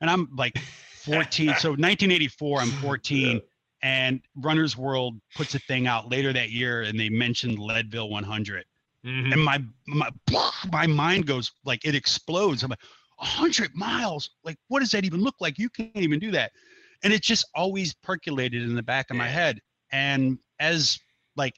And 0.00 0.10
I'm 0.10 0.28
like 0.36 0.58
14. 1.04 1.54
so 1.58 1.70
1984, 1.70 2.60
I'm 2.60 2.70
14. 2.70 3.36
Yeah. 3.36 3.40
And 3.82 4.20
Runner's 4.36 4.76
World 4.76 5.20
puts 5.34 5.54
a 5.54 5.58
thing 5.60 5.86
out 5.86 6.10
later 6.10 6.32
that 6.32 6.50
year, 6.50 6.82
and 6.82 6.98
they 6.98 7.08
mentioned 7.08 7.58
Leadville 7.58 8.08
100 8.08 8.64
Mm-hmm. 9.06 9.32
And 9.32 9.44
my, 9.44 9.62
my 9.86 10.10
my 10.72 10.86
mind 10.86 11.26
goes 11.26 11.52
like 11.64 11.84
it 11.84 11.94
explodes. 11.94 12.62
I'm 12.62 12.70
like, 12.70 12.80
hundred 13.18 13.74
miles? 13.74 14.30
Like, 14.44 14.58
what 14.68 14.80
does 14.80 14.90
that 14.90 15.04
even 15.04 15.20
look 15.20 15.36
like? 15.40 15.58
You 15.58 15.70
can't 15.70 15.96
even 15.96 16.18
do 16.18 16.32
that. 16.32 16.52
And 17.04 17.12
it 17.12 17.22
just 17.22 17.46
always 17.54 17.94
percolated 17.94 18.62
in 18.62 18.74
the 18.74 18.82
back 18.82 19.10
of 19.10 19.16
my 19.16 19.28
head. 19.28 19.60
And 19.92 20.38
as 20.58 20.98
like 21.36 21.54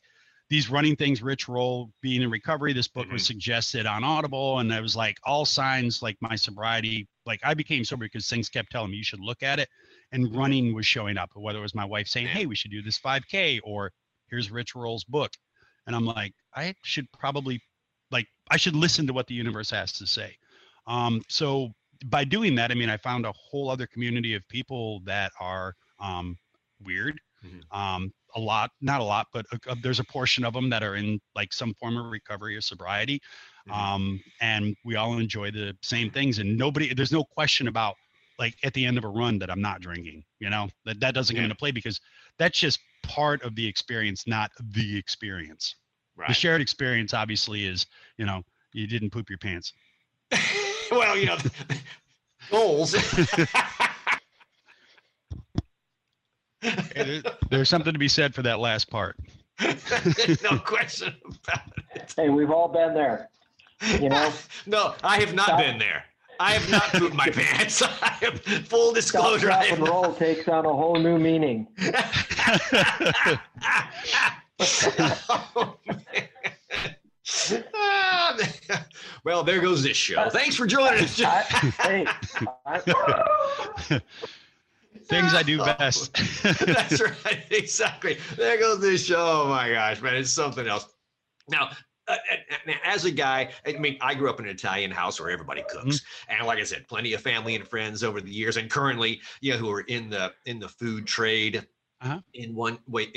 these 0.51 0.71
running 0.71 0.97
things, 0.97 1.23
Rich 1.23 1.49
Roll 1.49 1.91
being 2.01 2.23
in 2.23 2.31
recovery, 2.31 2.73
this 2.73 2.89
book 2.89 3.05
mm-hmm. 3.05 3.15
was 3.15 3.27
suggested 3.27 3.87
on 3.87 4.03
Audible, 4.03 4.61
and 4.61 4.73
I 4.73 4.81
was 4.81 4.97
like, 4.97 5.19
all 5.25 5.45
signs 5.45 6.03
like 6.03 6.17
my 6.21 6.37
sobriety, 6.37 7.07
like 7.27 7.41
I 7.45 7.55
became 7.55 7.85
sober 7.85 8.07
because 8.07 8.29
things 8.29 8.49
kept 8.49 8.73
telling 8.73 8.91
me 8.91 8.97
you 8.97 9.05
should 9.05 9.21
look 9.21 9.43
at 9.43 9.59
it, 9.59 9.69
and 10.13 10.27
mm-hmm. 10.27 10.39
running 10.39 10.75
was 10.75 10.87
showing 10.87 11.19
up. 11.19 11.31
Whether 11.35 11.59
it 11.59 11.63
was 11.63 11.75
my 11.75 11.85
wife 11.85 12.09
saying, 12.09 12.29
"Hey, 12.29 12.47
we 12.47 12.55
should 12.55 12.71
do 12.71 12.81
this 12.81 12.99
5K," 12.99 13.61
or 13.63 13.93
here's 14.31 14.51
Rich 14.51 14.75
Roll's 14.75 15.05
book, 15.05 15.33
and 15.87 15.95
I'm 15.95 16.07
like, 16.07 16.33
I 16.55 16.75
should 16.83 17.11
probably 17.13 17.61
like 18.11 18.27
I 18.51 18.57
should 18.57 18.75
listen 18.77 19.07
to 19.07 19.13
what 19.13 19.27
the 19.27 19.35
universe 19.35 19.71
has 19.71 19.93
to 19.95 20.07
say. 20.07 20.37
Um, 20.87 21.23
so 21.29 21.73
by 22.07 22.25
doing 22.25 22.55
that, 22.55 22.71
I 22.71 22.75
mean 22.75 22.89
I 22.89 22.97
found 22.97 23.27
a 23.27 23.33
whole 23.33 23.69
other 23.69 23.87
community 23.87 24.35
of 24.35 24.49
people 24.49 25.01
that 25.05 25.33
are 25.41 25.75
um, 26.01 26.39
weird. 26.83 27.21
Mm-hmm. 27.45 27.79
Um, 27.79 28.13
a 28.39 28.41
lot, 28.41 28.71
not 28.81 29.01
a 29.01 29.05
lot, 29.05 29.27
but 29.33 29.45
a, 29.53 29.73
a, 29.73 29.77
there's 29.83 30.01
a 30.01 30.05
portion 30.05 30.45
of 30.45 30.55
them 30.55 30.71
that 30.71 30.83
are 30.83 30.97
in 30.97 31.21
like 31.35 31.53
some 31.53 31.75
form 31.75 31.97
of 31.97 32.07
recovery 32.07 32.57
or 32.57 32.61
sobriety, 32.61 33.21
mm-hmm. 33.69 33.73
um, 33.73 34.21
and 34.41 34.77
we 34.85 34.97
all 34.97 35.19
enjoy 35.19 35.51
the 35.51 35.77
same 35.83 36.11
things. 36.11 36.39
And 36.39 36.57
nobody, 36.57 36.95
there's 36.95 37.13
no 37.13 37.25
question 37.25 37.69
about 37.69 37.97
like 38.39 38.55
at 38.63 38.73
the 38.75 38.87
end 38.87 38.97
of 38.97 39.05
a 39.05 39.09
run 39.09 39.39
that 39.41 39.51
I'm 39.51 39.61
not 39.61 39.81
drinking. 39.81 40.25
You 40.39 40.51
know 40.51 40.69
that 40.85 41.01
that 41.01 41.15
doesn't 41.15 41.35
yeah. 41.35 41.43
come 41.43 41.45
into 41.51 41.57
play 41.57 41.73
because 41.73 42.01
that's 42.39 42.59
just 42.59 42.79
part 43.03 43.43
of 43.43 43.55
the 43.55 43.67
experience, 43.67 44.27
not 44.27 44.51
the 44.73 44.97
experience. 44.97 45.75
Right. 46.17 46.29
The 46.29 46.35
shared 46.35 46.61
experience 46.61 47.15
obviously 47.15 47.65
is, 47.65 47.87
you 48.17 48.27
know, 48.27 48.43
you 48.73 48.87
didn't 48.87 49.11
poop 49.11 49.29
your 49.29 49.39
pants. 49.39 49.73
well, 50.91 51.17
you 51.17 51.27
know, 51.27 51.37
goals. 52.51 52.95
there's 57.51 57.69
something 57.69 57.93
to 57.93 57.99
be 57.99 58.09
said 58.09 58.35
for 58.35 58.43
that 58.43 58.59
last 58.59 58.91
part. 58.91 59.17
no 59.61 60.59
question 60.59 61.15
about 61.25 61.73
it. 61.95 62.13
Hey, 62.17 62.29
we've 62.29 62.51
all 62.51 62.69
been 62.69 62.95
there. 62.95 63.29
You 64.01 64.09
know? 64.09 64.33
no, 64.67 64.95
I 65.03 65.19
have 65.21 65.35
not 65.35 65.47
Stop. 65.47 65.61
been 65.61 65.79
there. 65.79 66.05
I 66.41 66.53
have 66.53 66.71
not 66.71 66.85
pooped 66.93 67.17
my 67.17 67.29
pants. 67.33 67.83
I 67.83 68.17
have 68.21 68.41
full 68.67 68.93
disclosure. 68.93 69.49
Stop, 69.49 69.73
and 69.73 69.89
roll 69.89 70.15
takes 70.15 70.47
on 70.49 70.67
a 70.67 70.73
whole 70.73 70.97
new 70.97 71.19
meaning. 71.19 71.67
oh, 74.61 75.77
well, 79.25 79.43
there 79.43 79.61
goes 79.61 79.83
this 79.83 79.97
show. 79.97 80.31
Thanks 80.31 80.55
for 80.55 80.67
joining 80.67 81.03
us. 81.03 81.19
hey, 81.81 82.07
Things 85.09 85.35
I 85.35 85.43
do 85.43 85.59
best. 85.79 86.15
That's 86.43 87.01
right. 87.01 87.45
Exactly. 87.51 88.19
There 88.37 88.59
goes 88.59 88.81
this 88.81 89.05
show. 89.05 89.45
Oh 89.45 89.49
my 89.49 89.71
gosh, 89.71 90.01
man. 90.01 90.17
It's 90.17 90.31
something 90.31 90.67
else. 90.67 90.87
Now, 91.49 91.71
uh, 92.07 92.13
uh, 92.13 92.71
uh, 92.71 92.73
as 92.85 93.05
a 93.05 93.11
guy, 93.11 93.51
I 93.67 93.73
mean, 93.73 93.99
I 94.01 94.15
grew 94.15 94.31
up 94.31 94.41
in 94.41 94.47
an 94.47 94.53
Italian 94.53 94.91
house 94.91 95.21
where 95.21 95.31
everybody 95.31 95.63
cooks, 95.69 96.01
mm-hmm. 96.01 96.35
and 96.35 96.47
like 96.47 96.59
I 96.59 96.65
said, 96.65 96.87
plenty 96.89 97.13
of 97.15 97.21
family 97.21 97.55
and 97.55 97.67
friends 97.67 98.03
over 98.03 98.21
the 98.21 98.31
years, 98.31 98.57
and 98.57 98.71
currently, 98.71 99.21
you 99.41 99.53
know, 99.53 99.59
who 99.59 99.71
are 99.71 99.83
in 99.83 100.11
the 100.11 100.33
in 100.47 100.59
the 100.59 100.69
food 100.69 101.07
trade. 101.07 101.67
Uh-huh. 102.01 102.21
In 102.35 102.55
one 102.55 102.79
way, 102.87 103.09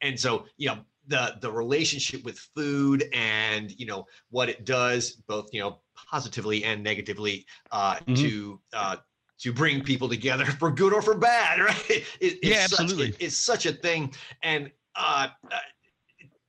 and 0.00 0.18
so 0.18 0.46
you 0.56 0.68
know, 0.68 0.78
the 1.10 1.36
the 1.40 1.50
relationship 1.50 2.24
with 2.24 2.38
food 2.38 3.04
and 3.12 3.78
you 3.78 3.84
know 3.84 4.06
what 4.30 4.48
it 4.48 4.64
does 4.64 5.10
both 5.28 5.48
you 5.52 5.60
know 5.60 5.80
positively 6.10 6.64
and 6.64 6.82
negatively 6.82 7.44
uh, 7.72 7.96
mm-hmm. 7.96 8.14
to 8.14 8.60
uh, 8.72 8.96
to 9.40 9.52
bring 9.52 9.82
people 9.82 10.08
together 10.08 10.44
for 10.58 10.70
good 10.70 10.92
or 10.92 11.02
for 11.02 11.16
bad, 11.16 11.60
right? 11.64 11.90
It, 11.90 12.04
it's 12.20 12.38
yeah, 12.42 12.64
absolutely. 12.64 13.12
Such, 13.12 13.20
it, 13.20 13.24
it's 13.24 13.36
such 13.36 13.66
a 13.66 13.72
thing. 13.72 14.12
And 14.42 14.70
uh, 14.96 15.28
uh, 15.50 15.58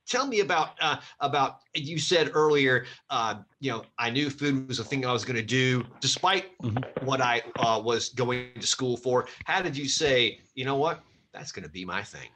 tell 0.08 0.28
me 0.28 0.42
about 0.42 0.72
uh, 0.82 0.98
about 1.20 1.60
you 1.74 1.98
said 1.98 2.32
earlier. 2.34 2.86
Uh, 3.10 3.36
you 3.60 3.72
know, 3.72 3.84
I 3.98 4.10
knew 4.10 4.30
food 4.30 4.68
was 4.68 4.80
a 4.80 4.84
thing 4.84 5.06
I 5.06 5.12
was 5.12 5.26
going 5.26 5.38
to 5.38 5.42
do, 5.42 5.86
despite 6.00 6.58
mm-hmm. 6.60 7.06
what 7.06 7.22
I 7.22 7.42
uh, 7.60 7.82
was 7.84 8.10
going 8.10 8.50
to 8.60 8.68
school 8.68 8.98
for. 8.98 9.28
How 9.46 9.62
did 9.62 9.76
you 9.76 9.88
say? 9.88 10.40
You 10.56 10.66
know 10.66 10.76
what? 10.76 11.02
That's 11.34 11.52
going 11.52 11.64
to 11.64 11.70
be 11.70 11.86
my 11.86 12.04
thing. 12.04 12.28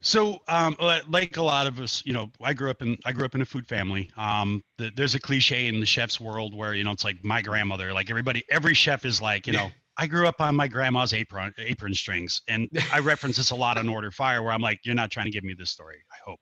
So, 0.00 0.38
um, 0.46 0.76
like 1.08 1.36
a 1.36 1.42
lot 1.42 1.66
of 1.66 1.80
us, 1.80 2.02
you 2.06 2.12
know, 2.12 2.30
I 2.40 2.54
grew 2.54 2.70
up 2.70 2.82
in 2.82 2.96
I 3.04 3.12
grew 3.12 3.24
up 3.24 3.34
in 3.34 3.42
a 3.42 3.44
food 3.44 3.66
family. 3.66 4.10
Um, 4.16 4.62
the, 4.76 4.92
there's 4.94 5.16
a 5.16 5.20
cliche 5.20 5.66
in 5.66 5.80
the 5.80 5.86
chef's 5.86 6.20
world 6.20 6.54
where 6.54 6.74
you 6.74 6.84
know 6.84 6.92
it's 6.92 7.04
like 7.04 7.24
my 7.24 7.42
grandmother, 7.42 7.92
like 7.92 8.08
everybody, 8.08 8.44
every 8.48 8.74
chef 8.74 9.04
is 9.04 9.20
like, 9.20 9.46
you 9.46 9.52
know, 9.54 9.70
I 9.96 10.06
grew 10.06 10.28
up 10.28 10.40
on 10.40 10.54
my 10.54 10.68
grandma's 10.68 11.12
apron 11.12 11.52
apron 11.58 11.94
strings, 11.94 12.42
and 12.46 12.68
I 12.92 13.00
reference 13.00 13.36
this 13.36 13.50
a 13.50 13.56
lot 13.56 13.76
on 13.76 13.88
Order 13.88 14.12
Fire, 14.12 14.42
where 14.42 14.52
I'm 14.52 14.62
like, 14.62 14.80
you're 14.84 14.94
not 14.94 15.10
trying 15.10 15.26
to 15.26 15.32
give 15.32 15.44
me 15.44 15.54
this 15.54 15.70
story. 15.70 15.96
I 16.12 16.16
hope. 16.24 16.40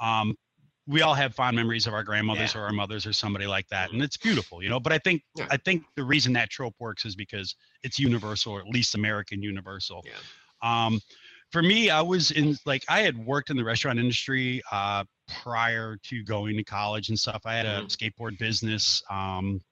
Um, 0.00 0.36
we 0.88 1.02
all 1.02 1.14
have 1.14 1.34
fond 1.34 1.56
memories 1.56 1.88
of 1.88 1.94
our 1.94 2.04
grandmothers 2.04 2.54
yeah. 2.54 2.60
or 2.60 2.64
our 2.66 2.72
mothers 2.72 3.06
or 3.06 3.12
somebody 3.12 3.46
like 3.46 3.66
that, 3.68 3.90
and 3.90 4.00
it's 4.00 4.16
beautiful, 4.16 4.62
you 4.62 4.68
know. 4.68 4.78
But 4.78 4.92
I 4.92 4.98
think 4.98 5.22
yeah. 5.34 5.48
I 5.50 5.56
think 5.56 5.82
the 5.96 6.04
reason 6.04 6.32
that 6.34 6.50
trope 6.50 6.76
works 6.78 7.04
is 7.04 7.16
because 7.16 7.56
it's 7.82 7.98
universal, 7.98 8.52
or 8.52 8.60
at 8.60 8.68
least 8.68 8.94
American 8.94 9.42
universal. 9.42 10.04
Yeah. 10.06 10.86
Um, 10.86 11.00
for 11.56 11.62
me, 11.62 11.88
I 11.88 12.02
was 12.02 12.32
in 12.32 12.58
like 12.66 12.84
I 12.86 13.00
had 13.00 13.16
worked 13.16 13.48
in 13.48 13.56
the 13.56 13.64
restaurant 13.64 13.98
industry 13.98 14.60
uh, 14.70 15.04
prior 15.42 15.96
to 16.02 16.22
going 16.22 16.54
to 16.54 16.62
college 16.62 17.08
and 17.08 17.18
stuff. 17.18 17.40
I 17.46 17.54
had 17.54 17.64
a 17.64 17.80
mm-hmm. 17.80 17.86
skateboard 17.86 18.38
business, 18.38 19.02
um, 19.08 19.62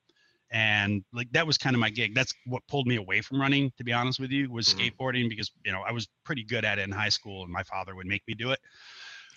and 0.50 1.04
like 1.12 1.30
that 1.32 1.46
was 1.46 1.58
kind 1.58 1.76
of 1.76 1.80
my 1.80 1.90
gig. 1.90 2.14
That's 2.14 2.32
what 2.46 2.62
pulled 2.68 2.86
me 2.86 2.96
away 2.96 3.20
from 3.20 3.38
running. 3.38 3.70
To 3.76 3.84
be 3.84 3.92
honest 3.92 4.18
with 4.18 4.30
you, 4.30 4.50
was 4.50 4.68
mm-hmm. 4.68 4.80
skateboarding 4.80 5.28
because 5.28 5.50
you 5.62 5.72
know 5.72 5.82
I 5.86 5.92
was 5.92 6.08
pretty 6.24 6.42
good 6.42 6.64
at 6.64 6.78
it 6.78 6.84
in 6.84 6.90
high 6.90 7.10
school, 7.10 7.42
and 7.42 7.52
my 7.52 7.62
father 7.62 7.94
would 7.94 8.06
make 8.06 8.22
me 8.26 8.32
do 8.32 8.50
it. 8.50 8.60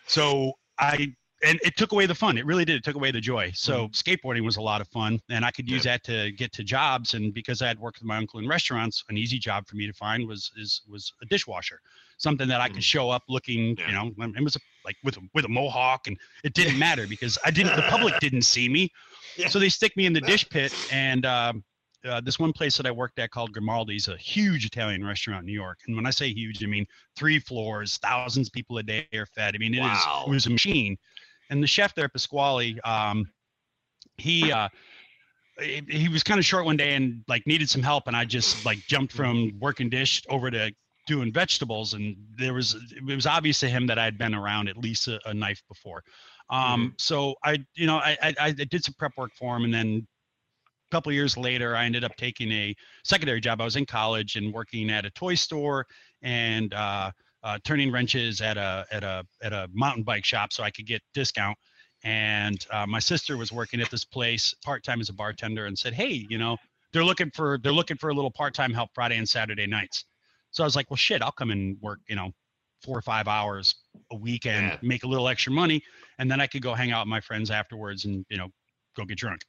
So 0.05 0.53
I 0.79 1.13
and 1.43 1.59
it 1.65 1.75
took 1.75 1.91
away 1.91 2.05
the 2.05 2.15
fun. 2.15 2.37
It 2.37 2.45
really 2.45 2.63
did. 2.63 2.77
It 2.77 2.85
took 2.85 2.95
away 2.95 3.11
the 3.11 3.19
joy. 3.19 3.51
So 3.55 3.89
mm-hmm. 3.89 3.91
skateboarding 3.91 4.45
was 4.45 4.55
a 4.55 4.61
lot 4.61 4.79
of 4.79 4.87
fun, 4.87 5.19
and 5.29 5.43
I 5.43 5.51
could 5.51 5.69
use 5.69 5.83
yeah. 5.83 5.97
that 5.97 6.05
to 6.05 6.31
get 6.31 6.53
to 6.53 6.63
jobs. 6.63 7.13
And 7.13 7.33
because 7.33 7.61
I 7.61 7.67
had 7.67 7.77
worked 7.77 7.99
with 7.99 8.07
my 8.07 8.15
uncle 8.15 8.39
in 8.39 8.47
restaurants, 8.47 9.03
an 9.09 9.17
easy 9.17 9.37
job 9.37 9.67
for 9.67 9.75
me 9.75 9.85
to 9.85 9.91
find 9.91 10.25
was 10.25 10.49
is 10.55 10.83
was 10.87 11.11
a 11.21 11.25
dishwasher, 11.25 11.81
something 12.17 12.47
that 12.47 12.61
I 12.61 12.67
could 12.67 12.75
mm-hmm. 12.75 12.81
show 12.81 13.09
up 13.09 13.23
looking, 13.29 13.77
yeah. 13.77 13.87
you 13.87 13.93
know, 13.93 14.27
it 14.35 14.43
was 14.43 14.57
like 14.85 14.97
with 15.03 15.17
a, 15.17 15.21
with 15.33 15.45
a 15.45 15.49
mohawk, 15.49 16.07
and 16.07 16.17
it 16.43 16.53
didn't 16.53 16.77
matter 16.77 17.07
because 17.07 17.37
I 17.45 17.51
didn't. 17.51 17.75
The 17.75 17.83
public 17.83 18.17
didn't 18.21 18.43
see 18.43 18.69
me, 18.69 18.91
yeah. 19.37 19.47
so 19.47 19.59
they 19.59 19.69
stick 19.69 19.95
me 19.97 20.05
in 20.05 20.13
the 20.13 20.21
dish 20.21 20.47
pit. 20.49 20.73
And 20.91 21.25
um, 21.25 21.63
uh, 22.07 22.21
this 22.21 22.39
one 22.39 22.53
place 22.53 22.77
that 22.77 22.85
I 22.85 22.91
worked 22.91 23.19
at 23.19 23.31
called 23.31 23.51
Grimaldi's, 23.51 24.07
a 24.07 24.17
huge 24.17 24.65
Italian 24.65 25.05
restaurant 25.05 25.41
in 25.41 25.45
New 25.47 25.53
York. 25.53 25.79
And 25.87 25.95
when 25.95 26.05
I 26.05 26.11
say 26.11 26.33
huge, 26.33 26.63
I 26.63 26.67
mean 26.67 26.85
three 27.15 27.39
floors, 27.39 27.97
thousands 27.97 28.47
of 28.47 28.53
people 28.53 28.77
a 28.77 28.83
day 28.83 29.07
are 29.13 29.25
fed. 29.25 29.55
I 29.55 29.57
mean, 29.57 29.73
it 29.73 29.81
wow. 29.81 30.23
is 30.23 30.27
it 30.27 30.29
was 30.31 30.45
a 30.45 30.49
machine 30.51 30.97
and 31.49 31.63
the 31.63 31.67
chef 31.67 31.95
there, 31.95 32.09
Pasquale, 32.09 32.79
um, 32.83 33.29
he 34.17 34.51
uh, 34.51 34.69
he 35.59 36.07
was 36.09 36.23
kind 36.23 36.39
of 36.39 36.45
short 36.45 36.65
one 36.65 36.77
day 36.77 36.95
and 36.95 37.23
like 37.27 37.45
needed 37.47 37.69
some 37.69 37.83
help, 37.83 38.07
and 38.07 38.15
I 38.15 38.25
just 38.25 38.65
like 38.65 38.79
jumped 38.87 39.13
from 39.13 39.53
working 39.59 39.89
dish 39.89 40.23
over 40.29 40.51
to 40.51 40.71
doing 41.07 41.33
vegetables, 41.33 41.93
and 41.93 42.15
there 42.37 42.53
was 42.53 42.75
it 42.95 43.03
was 43.03 43.25
obvious 43.25 43.59
to 43.61 43.69
him 43.69 43.87
that 43.87 43.97
I'd 43.97 44.17
been 44.17 44.35
around 44.35 44.67
at 44.67 44.77
least 44.77 45.07
a, 45.07 45.19
a 45.25 45.33
knife 45.33 45.63
before. 45.67 46.03
Um, 46.49 46.61
mm-hmm. 46.61 46.87
So 46.97 47.35
I, 47.43 47.57
you 47.75 47.87
know, 47.87 47.97
I, 47.97 48.17
I, 48.21 48.35
I 48.39 48.51
did 48.51 48.83
some 48.83 48.93
prep 48.97 49.13
work 49.17 49.31
for 49.33 49.57
him, 49.57 49.63
and 49.63 49.73
then 49.73 50.07
a 50.89 50.95
couple 50.95 51.11
years 51.11 51.35
later, 51.35 51.75
I 51.75 51.85
ended 51.85 52.03
up 52.03 52.15
taking 52.17 52.51
a 52.51 52.75
secondary 53.03 53.41
job. 53.41 53.59
I 53.61 53.65
was 53.65 53.75
in 53.75 53.85
college 53.85 54.35
and 54.35 54.53
working 54.53 54.89
at 54.89 55.05
a 55.05 55.09
toy 55.11 55.35
store 55.35 55.85
and 56.21 56.73
uh, 56.73 57.11
uh, 57.43 57.57
turning 57.63 57.91
wrenches 57.91 58.41
at 58.41 58.57
a 58.57 58.85
at 58.91 59.03
a 59.03 59.25
at 59.41 59.53
a 59.53 59.67
mountain 59.73 60.03
bike 60.03 60.25
shop 60.25 60.53
so 60.53 60.63
I 60.63 60.71
could 60.71 60.85
get 60.85 61.01
discount. 61.13 61.57
And 62.03 62.63
uh, 62.71 62.85
my 62.85 62.99
sister 62.99 63.37
was 63.37 63.51
working 63.51 63.81
at 63.81 63.89
this 63.89 64.05
place 64.05 64.53
part 64.63 64.83
time 64.83 65.01
as 65.01 65.09
a 65.09 65.13
bartender 65.13 65.65
and 65.65 65.77
said, 65.77 65.93
"Hey, 65.93 66.25
you 66.29 66.37
know, 66.37 66.57
they're 66.93 67.03
looking 67.03 67.31
for 67.31 67.59
they're 67.61 67.71
looking 67.71 67.97
for 67.97 68.09
a 68.09 68.13
little 68.13 68.31
part 68.31 68.53
time 68.53 68.73
help 68.73 68.91
Friday 68.93 69.17
and 69.17 69.27
Saturday 69.27 69.67
nights." 69.67 70.05
So 70.51 70.63
I 70.63 70.65
was 70.65 70.75
like, 70.75 70.89
"Well, 70.89 70.97
shit, 70.97 71.21
I'll 71.21 71.31
come 71.31 71.51
and 71.51 71.77
work, 71.81 71.99
you 72.07 72.15
know, 72.15 72.31
four 72.83 72.97
or 72.97 73.01
five 73.01 73.27
hours 73.27 73.75
a 74.11 74.15
weekend, 74.15 74.67
yeah. 74.67 74.77
make 74.81 75.03
a 75.03 75.07
little 75.07 75.27
extra 75.27 75.51
money, 75.51 75.81
and 76.19 76.29
then 76.29 76.39
I 76.41 76.47
could 76.47 76.61
go 76.61 76.73
hang 76.73 76.91
out 76.91 77.05
with 77.05 77.09
my 77.09 77.21
friends 77.21 77.51
afterwards 77.51 78.05
and 78.05 78.25
you 78.29 78.37
know 78.37 78.49
go 78.95 79.05
get 79.05 79.17
drunk." 79.17 79.41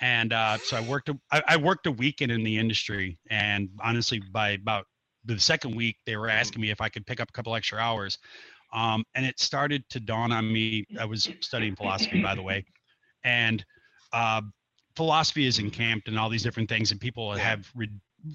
And 0.00 0.32
uh, 0.32 0.56
so 0.58 0.76
I 0.76 0.80
worked 0.80 1.08
a, 1.10 1.18
I, 1.30 1.42
I 1.48 1.56
worked 1.56 1.86
a 1.86 1.92
weekend 1.92 2.32
in 2.32 2.42
the 2.42 2.56
industry, 2.56 3.18
and 3.30 3.68
honestly, 3.82 4.22
by 4.32 4.50
about 4.50 4.86
the 5.24 5.38
second 5.38 5.74
week 5.74 5.96
they 6.06 6.16
were 6.16 6.28
mm-hmm. 6.28 6.38
asking 6.38 6.62
me 6.62 6.70
if 6.70 6.80
I 6.80 6.88
could 6.88 7.06
pick 7.06 7.20
up 7.20 7.28
a 7.28 7.32
couple 7.32 7.54
extra 7.54 7.78
hours. 7.78 8.18
Um, 8.72 9.04
and 9.16 9.26
it 9.26 9.40
started 9.40 9.82
to 9.90 9.98
dawn 9.98 10.30
on 10.30 10.50
me. 10.50 10.86
I 10.98 11.04
was 11.04 11.28
studying 11.40 11.74
philosophy, 11.74 12.22
by 12.22 12.36
the 12.36 12.42
way, 12.42 12.64
and 13.24 13.64
uh, 14.12 14.42
philosophy 14.96 15.46
is 15.46 15.58
encamped 15.58 16.08
and 16.08 16.18
all 16.18 16.28
these 16.28 16.42
different 16.42 16.68
things, 16.68 16.92
and 16.92 17.00
people 17.00 17.32
have 17.32 17.70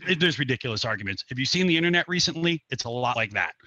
re- 0.05 0.15
there's 0.15 0.39
ridiculous 0.39 0.85
arguments. 0.85 1.23
Have 1.29 1.39
you 1.39 1.45
seen 1.45 1.67
the 1.67 1.75
internet 1.75 2.07
recently? 2.07 2.63
It's 2.69 2.85
a 2.85 2.89
lot 2.89 3.15
like 3.15 3.31
that. 3.31 3.53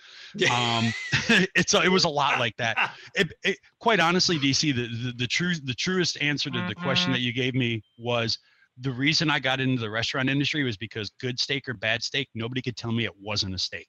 Um, 0.50 0.92
it's 1.54 1.72
a, 1.72 1.83
it 1.83 1.88
was 1.88 2.04
a 2.04 2.09
lot 2.09 2.38
like 2.38 2.54
that. 2.59 2.76
It, 3.14 3.33
it, 3.42 3.59
quite 3.81 3.98
honestly, 3.98 4.38
DC, 4.38 4.74
the, 4.76 4.88
the 4.88 5.12
the 5.16 5.26
true 5.26 5.54
the 5.64 5.72
truest 5.72 6.20
answer 6.20 6.50
to 6.50 6.66
the 6.68 6.74
question 6.74 7.07
mm-hmm. 7.07 7.12
that 7.14 7.20
you 7.20 7.33
gave 7.33 7.54
me 7.54 7.83
was 7.96 8.38
the 8.78 8.92
reason 8.92 9.31
I 9.31 9.38
got 9.38 9.59
into 9.59 9.81
the 9.81 9.90
restaurant 9.90 10.28
industry 10.28 10.62
was 10.64 10.76
because 10.76 11.11
good 11.18 11.40
steak 11.40 11.66
or 11.68 11.74
bad 11.74 12.02
steak, 12.02 12.28
nobody 12.35 12.61
could 12.61 12.76
tell 12.76 12.92
me 12.92 13.07
it 13.07 13.18
wasn't 13.18 13.54
a 13.54 13.59
steak. 13.59 13.88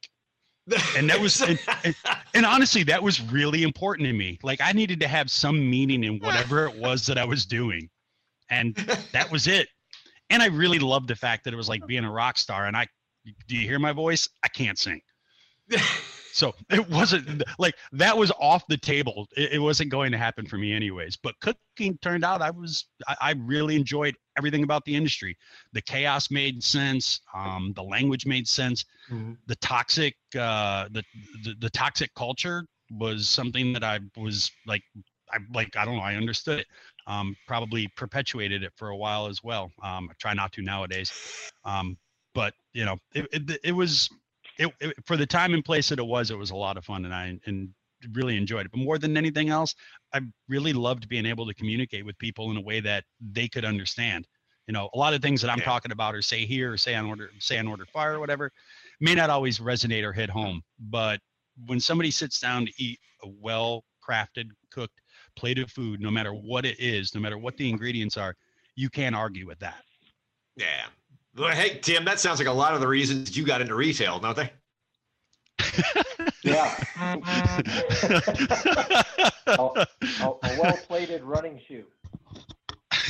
and 0.95 1.09
that 1.09 1.19
was 1.19 1.41
and, 1.41 1.59
and, 1.83 1.95
and, 2.33 2.45
honestly 2.45 2.83
that 2.83 3.01
was 3.01 3.21
really 3.31 3.63
important 3.63 4.05
to 4.05 4.13
me 4.13 4.37
like 4.43 4.61
i 4.61 4.71
needed 4.71 4.99
to 4.99 5.07
have 5.07 5.31
some 5.31 5.67
meaning 5.67 6.03
in 6.03 6.19
whatever 6.19 6.67
it 6.67 6.75
was 6.77 7.07
that 7.07 7.17
i 7.17 7.25
was 7.25 7.43
doing 7.45 7.89
and 8.51 8.75
that 9.11 9.31
was 9.31 9.47
it 9.47 9.67
and 10.29 10.41
i 10.41 10.47
really 10.47 10.79
loved 10.79 11.07
the 11.07 11.15
fact 11.15 11.43
that 11.43 11.53
it 11.53 11.57
was 11.57 11.69
like 11.69 11.85
being 11.87 12.03
a 12.03 12.11
rock 12.11 12.37
star 12.37 12.65
and 12.65 12.75
i 12.75 12.87
do 13.47 13.55
you 13.55 13.67
hear 13.67 13.79
my 13.79 13.91
voice 13.91 14.29
i 14.43 14.47
can't 14.47 14.77
sing 14.77 15.01
so 16.31 16.53
it 16.69 16.89
wasn't 16.89 17.43
like 17.57 17.75
that 17.91 18.17
was 18.17 18.31
off 18.39 18.65
the 18.67 18.77
table. 18.77 19.27
It, 19.35 19.53
it, 19.53 19.59
wasn't 19.59 19.91
going 19.91 20.11
to 20.11 20.17
happen 20.17 20.45
for 20.45 20.57
me 20.57 20.73
anyways. 20.73 21.17
But 21.17 21.35
cooking 21.39 21.97
turned 22.01 22.23
out 22.23 22.41
I 22.41 22.49
was 22.49 22.85
I, 23.07 23.15
I 23.21 23.31
really 23.31 23.75
enjoyed 23.75 24.15
everything 24.37 24.63
about 24.63 24.85
the 24.85 24.95
industry. 24.95 25.37
The 25.73 25.81
chaos 25.81 26.31
made 26.31 26.63
sense. 26.63 27.21
Um, 27.35 27.73
the 27.75 27.83
language 27.83 28.25
made 28.25 28.47
sense. 28.47 28.85
Mm-hmm. 29.11 29.33
The 29.47 29.55
toxic 29.57 30.15
uh, 30.37 30.87
the, 30.91 31.03
the 31.43 31.55
the 31.59 31.69
toxic 31.69 32.13
culture 32.15 32.65
was 32.91 33.29
something 33.29 33.73
that 33.73 33.83
I 33.83 33.99
was 34.17 34.51
like 34.65 34.83
I 35.31 35.37
like 35.53 35.75
I 35.75 35.85
don't 35.85 35.97
know 35.97 36.03
I 36.03 36.15
understood 36.15 36.59
it. 36.59 36.67
Um, 37.09 37.35
probably 37.47 37.87
perpetuated 37.97 38.63
it 38.63 38.71
for 38.75 38.89
a 38.89 38.95
while 38.95 39.25
as 39.25 39.43
well. 39.43 39.71
Um, 39.83 40.09
I 40.09 40.13
try 40.19 40.33
not 40.33 40.53
to 40.53 40.61
nowadays. 40.61 41.11
Um, 41.65 41.97
but 42.35 42.53
you 42.73 42.85
know, 42.85 42.97
it, 43.13 43.27
it, 43.31 43.59
it 43.63 43.71
was 43.71 44.09
it, 44.57 44.71
it, 44.79 44.93
for 45.05 45.17
the 45.17 45.25
time 45.25 45.53
and 45.53 45.65
place 45.65 45.89
that 45.89 45.99
it 45.99 46.05
was, 46.05 46.31
it 46.31 46.37
was 46.37 46.51
a 46.51 46.55
lot 46.55 46.77
of 46.77 46.85
fun, 46.85 47.05
and 47.05 47.13
I 47.13 47.39
and 47.45 47.69
really 48.13 48.37
enjoyed 48.37 48.65
it. 48.65 48.71
But 48.71 48.79
more 48.79 48.97
than 48.97 49.17
anything 49.17 49.49
else, 49.49 49.75
I 50.13 50.21
really 50.47 50.73
loved 50.73 51.09
being 51.09 51.25
able 51.25 51.47
to 51.47 51.53
communicate 51.53 52.05
with 52.05 52.17
people 52.17 52.51
in 52.51 52.57
a 52.57 52.61
way 52.61 52.79
that 52.81 53.03
they 53.19 53.47
could 53.47 53.65
understand. 53.65 54.27
You 54.67 54.73
know, 54.73 54.89
a 54.93 54.97
lot 54.97 55.13
of 55.13 55.21
things 55.21 55.41
that 55.41 55.49
I'm 55.49 55.59
yeah. 55.59 55.65
talking 55.65 55.91
about 55.91 56.13
or 56.13 56.21
say 56.21 56.45
here 56.45 56.73
or 56.73 56.77
say 56.77 56.93
on 56.93 57.07
order 57.07 57.31
say 57.39 57.57
on 57.57 57.67
order 57.67 57.85
fire 57.85 58.15
or 58.15 58.19
whatever 58.19 58.51
may 58.99 59.15
not 59.15 59.29
always 59.29 59.59
resonate 59.59 60.03
or 60.03 60.13
hit 60.13 60.29
home. 60.29 60.61
But 60.79 61.19
when 61.65 61.79
somebody 61.79 62.11
sits 62.11 62.39
down 62.39 62.67
to 62.67 62.71
eat 62.77 62.99
a 63.23 63.27
well 63.41 63.83
crafted, 64.07 64.49
cooked 64.71 65.01
plate 65.39 65.59
of 65.59 65.71
food, 65.71 66.01
no 66.01 66.11
matter 66.11 66.33
what 66.33 66.65
it 66.65 66.79
is, 66.79 67.15
no 67.15 67.21
matter 67.21 67.37
what 67.37 67.55
the 67.57 67.69
ingredients 67.69 68.17
are, 68.17 68.35
you 68.75 68.89
can't 68.89 69.15
argue 69.15 69.47
with 69.47 69.59
that. 69.59 69.83
Yeah, 70.55 70.85
well, 71.39 71.55
hey, 71.55 71.79
Tim, 71.81 72.03
that 72.05 72.19
sounds 72.19 72.39
like 72.39 72.47
a 72.47 72.51
lot 72.51 72.73
of 72.73 72.81
the 72.81 72.87
reasons 72.87 73.37
you 73.37 73.45
got 73.45 73.61
into 73.61 73.75
retail, 73.75 74.19
don't 74.19 74.35
they? 74.35 74.51
yeah. 76.43 76.75
a, 79.47 79.57
a, 79.57 79.87
a 80.21 80.59
well-plated 80.61 81.23
running 81.23 81.61
shoe. 81.65 81.85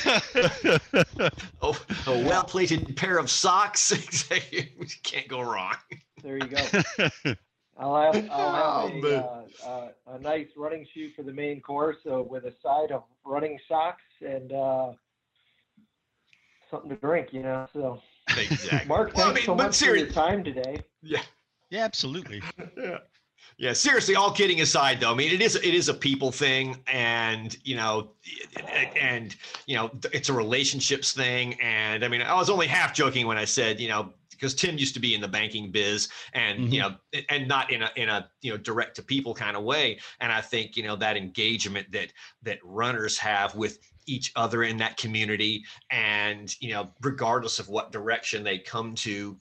oh, 1.61 1.79
a 2.05 2.23
well-plated 2.23 2.95
pair 2.95 3.17
of 3.17 3.31
socks. 3.31 3.91
Can't 5.03 5.27
go 5.27 5.41
wrong. 5.41 5.75
There 6.21 6.37
you 6.37 6.47
go. 6.47 7.33
I'll 7.79 7.95
have, 7.95 8.15
I'll 8.31 8.83
have 8.83 9.03
oh, 9.03 9.07
a, 9.07 9.67
uh, 9.67 9.69
uh, 9.69 9.87
a 10.15 10.19
nice 10.19 10.47
running 10.57 10.85
shoe 10.93 11.09
for 11.15 11.23
the 11.23 11.33
main 11.33 11.61
course 11.61 11.97
uh, 12.11 12.21
with 12.21 12.43
a 12.45 12.53
side 12.61 12.91
of 12.91 13.03
running 13.25 13.57
socks 13.67 14.03
and 14.21 14.51
uh, 14.51 14.91
something 16.69 16.89
to 16.89 16.97
drink, 16.97 17.29
you 17.31 17.41
know. 17.41 17.67
So 17.73 18.01
Exactly. 18.37 18.87
Mark, 18.87 19.15
well, 19.15 19.25
thanks 19.25 19.31
I 19.31 19.33
mean, 19.33 19.45
so 19.45 19.55
much 19.55 19.73
seriously. 19.73 20.13
for 20.13 20.19
your 20.19 20.29
time 20.29 20.43
today. 20.43 20.83
Yeah. 21.01 21.21
Yeah, 21.69 21.83
absolutely. 21.83 22.41
yeah. 22.77 22.97
Yeah, 23.57 23.73
seriously, 23.73 24.15
all 24.15 24.31
kidding 24.31 24.61
aside 24.61 25.01
though, 25.01 25.11
I 25.11 25.15
mean 25.15 25.33
it 25.33 25.41
is 25.41 25.55
it 25.55 25.73
is 25.73 25.89
a 25.89 25.93
people 25.93 26.31
thing 26.31 26.81
and 26.87 27.57
you 27.65 27.75
know 27.75 28.11
and 28.97 29.35
you 29.65 29.75
know 29.75 29.91
it's 30.13 30.29
a 30.29 30.33
relationships 30.33 31.11
thing 31.11 31.59
and 31.61 32.05
I 32.05 32.07
mean 32.07 32.21
I 32.21 32.35
was 32.35 32.49
only 32.49 32.67
half 32.67 32.93
joking 32.93 33.27
when 33.27 33.37
I 33.37 33.43
said, 33.43 33.79
you 33.79 33.89
know, 33.89 34.13
because 34.39 34.55
Tim 34.55 34.77
used 34.77 34.93
to 34.93 34.99
be 34.99 35.13
in 35.13 35.21
the 35.21 35.27
banking 35.27 35.71
biz 35.71 36.07
and 36.33 36.59
mm-hmm. 36.59 36.73
you 36.73 36.81
know 36.81 36.95
and 37.29 37.47
not 37.47 37.71
in 37.71 37.83
a 37.83 37.91
in 37.95 38.09
a 38.09 38.29
you 38.41 38.51
know 38.51 38.57
direct 38.57 38.95
to 38.95 39.03
people 39.03 39.33
kind 39.33 39.57
of 39.57 39.63
way 39.63 39.99
and 40.21 40.31
I 40.31 40.41
think 40.41 40.77
you 40.77 40.83
know 40.83 40.95
that 40.95 41.17
engagement 41.17 41.91
that 41.91 42.13
that 42.43 42.59
runners 42.63 43.17
have 43.17 43.55
with 43.55 43.79
each 44.07 44.31
other 44.35 44.63
in 44.63 44.77
that 44.77 44.97
community 44.97 45.63
and 45.91 46.55
you 46.59 46.73
know 46.73 46.89
regardless 47.01 47.59
of 47.59 47.69
what 47.69 47.91
direction 47.91 48.43
they 48.43 48.57
come 48.57 48.95
to 48.95 49.37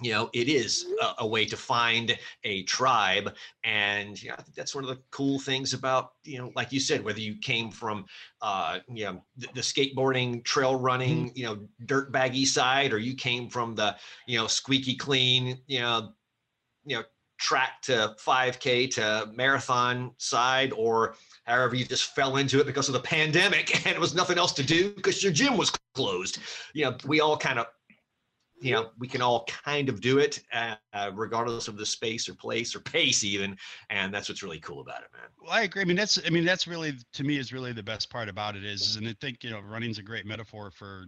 you 0.00 0.12
know 0.12 0.30
it 0.32 0.48
is 0.48 0.86
a, 1.02 1.22
a, 1.22 1.26
way 1.26 1.44
to 1.44 1.56
find 1.56 2.16
a 2.44 2.62
tribe. 2.64 3.34
And 3.64 4.20
you 4.22 4.28
know, 4.28 4.36
i 4.38 4.42
think 4.42 4.54
that's 4.54 4.74
one 4.74 4.84
of 4.84 4.90
the 4.90 5.00
cool 5.10 5.38
things 5.38 5.74
about 5.74 6.12
you 6.24 6.38
know 6.38 6.52
like 6.54 6.72
you 6.72 6.80
said 6.80 7.04
whether 7.04 7.20
you 7.20 7.36
came 7.36 7.70
from 7.70 8.04
uh 8.40 8.78
you 8.88 9.04
know 9.04 9.22
the, 9.36 9.48
the 9.54 9.60
skateboarding 9.60 10.44
trail 10.44 10.76
running 10.76 11.26
mm-hmm. 11.26 11.38
you 11.38 11.44
know 11.44 11.58
dirt 11.86 12.12
baggy 12.12 12.44
side 12.44 12.92
or 12.92 12.98
you 12.98 13.14
came 13.14 13.48
from 13.48 13.74
the 13.74 13.96
you 14.26 14.38
know 14.38 14.46
squeaky 14.46 14.94
clean 14.94 15.58
you 15.66 15.80
know 15.80 16.12
you 16.84 16.96
know 16.96 17.02
track 17.38 17.80
to 17.82 18.14
5k 18.18 18.90
to 18.90 19.30
marathon 19.32 20.12
side 20.18 20.72
or 20.72 21.14
however 21.44 21.76
you 21.76 21.84
just 21.84 22.14
fell 22.14 22.36
into 22.36 22.60
it 22.60 22.66
because 22.66 22.88
of 22.88 22.94
the 22.94 23.00
pandemic 23.00 23.74
and 23.86 23.94
it 23.94 24.00
was 24.00 24.14
nothing 24.14 24.38
else 24.38 24.52
to 24.52 24.62
do 24.62 24.92
because 24.94 25.22
your 25.22 25.32
gym 25.32 25.56
was 25.56 25.72
closed. 25.94 26.38
You 26.74 26.86
know 26.86 26.96
we 27.06 27.20
all 27.20 27.36
kind 27.36 27.58
of 27.58 27.66
you 28.60 28.72
know 28.72 28.90
we 28.98 29.06
can 29.06 29.22
all 29.22 29.44
kind 29.44 29.88
of 29.88 30.00
do 30.00 30.18
it 30.18 30.40
uh, 30.52 31.10
regardless 31.14 31.68
of 31.68 31.76
the 31.76 31.86
space 31.86 32.28
or 32.28 32.34
place 32.34 32.74
or 32.74 32.80
pace 32.80 33.24
even 33.24 33.56
and 33.90 34.12
that's 34.12 34.28
what's 34.28 34.42
really 34.42 34.60
cool 34.60 34.80
about 34.80 35.02
it 35.02 35.08
man. 35.12 35.28
Well 35.40 35.52
i 35.52 35.62
agree. 35.62 35.82
I 35.82 35.84
mean 35.84 35.96
that's 35.96 36.18
i 36.26 36.30
mean 36.30 36.44
that's 36.44 36.66
really 36.66 36.94
to 37.14 37.24
me 37.24 37.38
is 37.38 37.52
really 37.52 37.72
the 37.72 37.82
best 37.82 38.10
part 38.10 38.28
about 38.28 38.56
it 38.56 38.64
is 38.64 38.96
and 38.96 39.06
i 39.08 39.14
think 39.20 39.44
you 39.44 39.50
know 39.50 39.60
running's 39.60 39.98
a 39.98 40.02
great 40.02 40.26
metaphor 40.26 40.70
for 40.70 41.04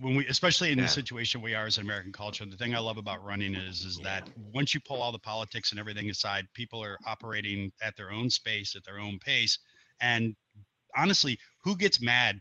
when 0.00 0.14
we 0.14 0.26
especially 0.26 0.72
in 0.72 0.78
yeah. 0.78 0.84
the 0.84 0.90
situation 0.90 1.40
we 1.40 1.54
are 1.54 1.66
as 1.66 1.78
an 1.78 1.84
american 1.84 2.12
culture 2.12 2.44
the 2.44 2.56
thing 2.56 2.74
i 2.74 2.78
love 2.78 2.98
about 2.98 3.22
running 3.24 3.54
is 3.54 3.84
is 3.84 3.98
that 3.98 4.28
once 4.52 4.74
you 4.74 4.80
pull 4.80 5.00
all 5.00 5.12
the 5.12 5.18
politics 5.18 5.70
and 5.70 5.80
everything 5.80 6.10
aside 6.10 6.46
people 6.54 6.82
are 6.82 6.98
operating 7.06 7.70
at 7.82 7.96
their 7.96 8.10
own 8.10 8.28
space 8.28 8.74
at 8.76 8.84
their 8.84 8.98
own 8.98 9.18
pace 9.18 9.58
and 10.00 10.34
honestly 10.96 11.38
who 11.62 11.76
gets 11.76 12.00
mad 12.00 12.40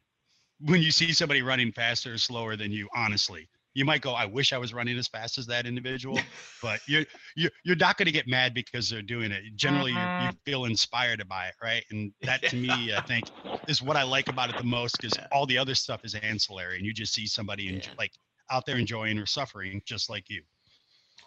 when 0.62 0.82
you 0.82 0.92
see 0.92 1.14
somebody 1.14 1.42
running 1.42 1.72
faster 1.72 2.14
or 2.14 2.18
slower 2.18 2.58
than 2.58 2.72
you 2.72 2.90
honestly 2.94 3.48
you 3.80 3.86
might 3.86 4.02
go, 4.02 4.12
I 4.12 4.26
wish 4.26 4.52
I 4.52 4.58
was 4.58 4.74
running 4.74 4.98
as 4.98 5.08
fast 5.08 5.38
as 5.38 5.46
that 5.48 5.66
individual, 5.66 6.20
but 6.62 6.82
you're 6.86 7.06
you're 7.38 7.50
you're 7.64 7.78
not 7.78 7.98
going 7.98 8.08
to 8.08 8.12
get 8.12 8.28
mad 8.28 8.54
because 8.54 8.90
they're 8.90 9.02
doing 9.02 9.32
it. 9.32 9.42
Generally, 9.56 9.94
mm-hmm. 9.94 10.26
you 10.26 10.32
feel 10.46 10.66
inspired 10.66 11.26
by 11.30 11.46
it, 11.48 11.54
right? 11.64 11.86
And 11.90 12.12
that 12.22 12.44
to 12.44 12.56
me, 12.68 12.94
I 12.94 13.00
think, 13.00 13.30
is 13.70 13.82
what 13.82 13.96
I 13.96 14.04
like 14.04 14.28
about 14.28 14.50
it 14.50 14.58
the 14.58 14.66
most 14.66 14.98
because 15.00 15.18
all 15.32 15.46
the 15.46 15.58
other 15.58 15.76
stuff 15.76 16.02
is 16.04 16.14
ancillary, 16.14 16.76
and 16.76 16.86
you 16.86 16.94
just 16.94 17.14
see 17.14 17.26
somebody 17.26 17.64
yeah. 17.64 17.80
like 17.98 18.12
out 18.52 18.66
there 18.66 18.78
enjoying 18.78 19.18
or 19.18 19.26
suffering 19.26 19.82
just 19.86 20.10
like 20.10 20.30
you. 20.30 20.42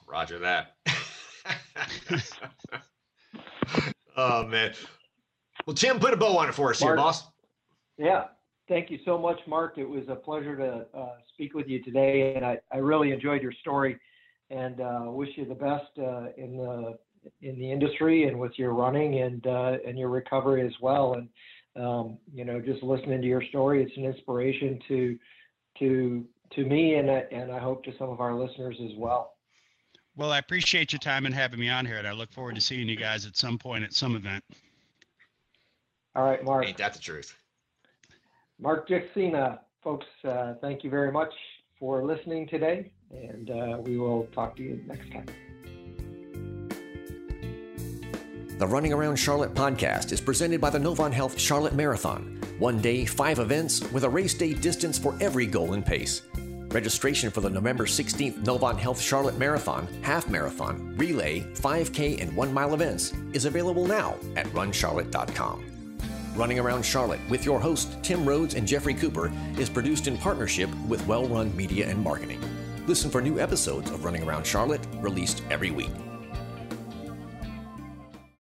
Roger 0.07 0.39
that. 0.41 0.73
oh 4.19 4.47
man. 4.47 4.75
Well, 5.67 5.75
Tim, 5.75 5.99
put 5.99 6.13
a 6.13 6.19
bow 6.19 6.37
on 6.37 6.51
it 6.51 6.55
for 6.55 6.71
us 6.71 6.83
Mark, 6.83 6.91
here, 6.91 6.97
boss. 6.97 7.25
Yeah, 7.97 8.25
thank 8.73 8.91
you 8.91 8.99
so 9.05 9.19
much, 9.19 9.39
Mark. 9.47 9.77
It 9.77 9.89
was 9.89 10.05
a 10.09 10.15
pleasure 10.15 10.57
to 10.57 10.99
uh, 10.99 11.17
speak 11.35 11.53
with 11.55 11.69
you 11.69 11.83
today, 11.83 12.35
and 12.35 12.45
I, 12.45 12.59
I 12.73 12.79
really 12.79 13.13
enjoyed 13.13 13.43
your 13.43 13.53
story, 13.61 13.99
and 14.51 14.81
uh, 14.81 15.03
wish 15.07 15.29
you 15.37 15.45
the 15.45 15.55
best 15.55 15.91
uh, 15.99 16.29
in 16.39 16.57
the 16.57 16.99
in 17.43 17.57
the 17.59 17.71
industry 17.71 18.25
and 18.25 18.41
with 18.41 18.53
your 18.57 18.73
running 18.73 19.21
and 19.21 19.47
uh, 19.47 19.77
and 19.87 19.99
your 19.99 20.09
recovery 20.09 20.67
as 20.67 20.73
well. 20.81 21.15
And 21.15 21.29
um, 21.85 22.19
you 22.33 22.45
know, 22.47 22.61
just 22.61 22.83
listening 22.83 23.21
to 23.21 23.27
your 23.27 23.43
story, 23.51 23.83
it's 23.83 23.97
an 23.97 24.05
inspiration 24.05 24.79
to 24.89 25.19
to 25.81 26.25
to 26.55 26.65
me, 26.65 26.95
and 26.95 27.11
and 27.11 27.53
I 27.53 27.59
hope 27.59 27.85
to 27.85 27.93
some 27.99 28.09
of 28.09 28.21
our 28.21 28.35
listeners 28.35 28.77
as 28.83 28.97
well. 28.97 29.35
Well, 30.17 30.33
I 30.33 30.39
appreciate 30.39 30.93
your 30.93 31.01
time 31.01 31.27
and 31.27 31.35
having 31.35 31.61
me 31.61 31.69
on 31.69 31.85
here, 31.85 31.97
and 31.97 32.09
I 32.09 32.13
look 32.13 32.33
forward 32.33 32.55
to 32.55 32.61
seeing 32.61 32.89
you 32.89 32.97
guys 32.97 33.27
at 33.27 33.37
some 33.37 33.59
point 33.59 33.85
at 33.85 33.93
some 33.93 34.17
event. 34.17 34.45
All 36.15 36.25
right, 36.25 36.43
Mark. 36.45 36.67
Ain't 36.67 36.77
that 36.79 36.93
the 36.93 36.99
truth? 36.99 37.35
Mark 38.63 38.89
Jacksina, 38.89 39.59
folks, 39.83 40.07
uh, 40.25 40.55
thank 40.61 40.85
you 40.85 40.91
very 40.91 41.11
much 41.11 41.33
for 41.81 42.05
listening 42.05 42.47
today, 42.47 42.93
and 43.11 43.51
uh, 43.51 43.79
we 43.85 43.99
will 43.99 44.29
talk 44.33 44.55
to 44.57 44.63
you 44.63 44.81
next 44.87 45.11
time. 45.11 45.27
The 48.59 48.67
Running 48.69 48.93
Around 48.93 49.17
Charlotte 49.17 49.53
podcast 49.53 50.13
is 50.13 50.21
presented 50.21 50.61
by 50.61 50.71
the 50.71 50.79
Novant 50.79 51.13
Health 51.13 51.37
Charlotte 51.37 51.75
Marathon. 51.75 52.41
One 52.61 52.81
day, 52.81 53.05
five 53.05 53.41
events 53.41 53.83
with 53.91 54.05
a 54.05 54.09
race 54.09 54.35
day 54.35 54.55
distance 54.55 54.97
for 54.97 55.17
every 55.21 55.47
goal 55.47 55.73
and 55.73 55.85
pace. 55.85 56.23
Registration 56.69 57.33
for 57.33 57.41
the 57.41 57.51
November 57.51 57.87
16th 57.87 58.45
Novant 58.45 58.79
Health 58.79 59.01
Charlotte 59.01 59.39
Marathon, 59.39 59.89
Half 60.03 60.31
Marathon, 60.31 60.95
Relay, 60.97 61.41
5K, 61.55 62.23
and 62.23 62.37
1 62.37 62.55
mile 62.55 62.75
events 62.75 63.13
is 63.33 63.45
available 63.45 63.87
now 63.87 64.15
at 64.37 64.47
runcharlotte.com. 64.47 65.72
Running 66.35 66.59
Around 66.59 66.83
Charlotte 66.85 67.21
with 67.29 67.45
your 67.45 67.61
hosts 67.61 67.97
Tim 68.03 68.25
Rhodes 68.25 68.55
and 68.55 68.67
Jeffrey 68.67 68.95
Cooper 68.95 69.31
is 69.59 69.69
produced 69.69 70.07
in 70.07 70.17
partnership 70.17 70.71
with 70.89 71.07
Well 71.07 71.27
Run 71.27 71.55
Media 71.55 71.87
and 71.87 72.03
Marketing. 72.03 72.41
Listen 72.87 73.11
for 73.11 73.21
new 73.21 73.39
episodes 73.39 73.91
of 73.91 74.05
Running 74.05 74.23
Around 74.23 74.47
Charlotte 74.47 74.81
released 75.01 75.43
every 75.51 75.71
week. 75.71 75.91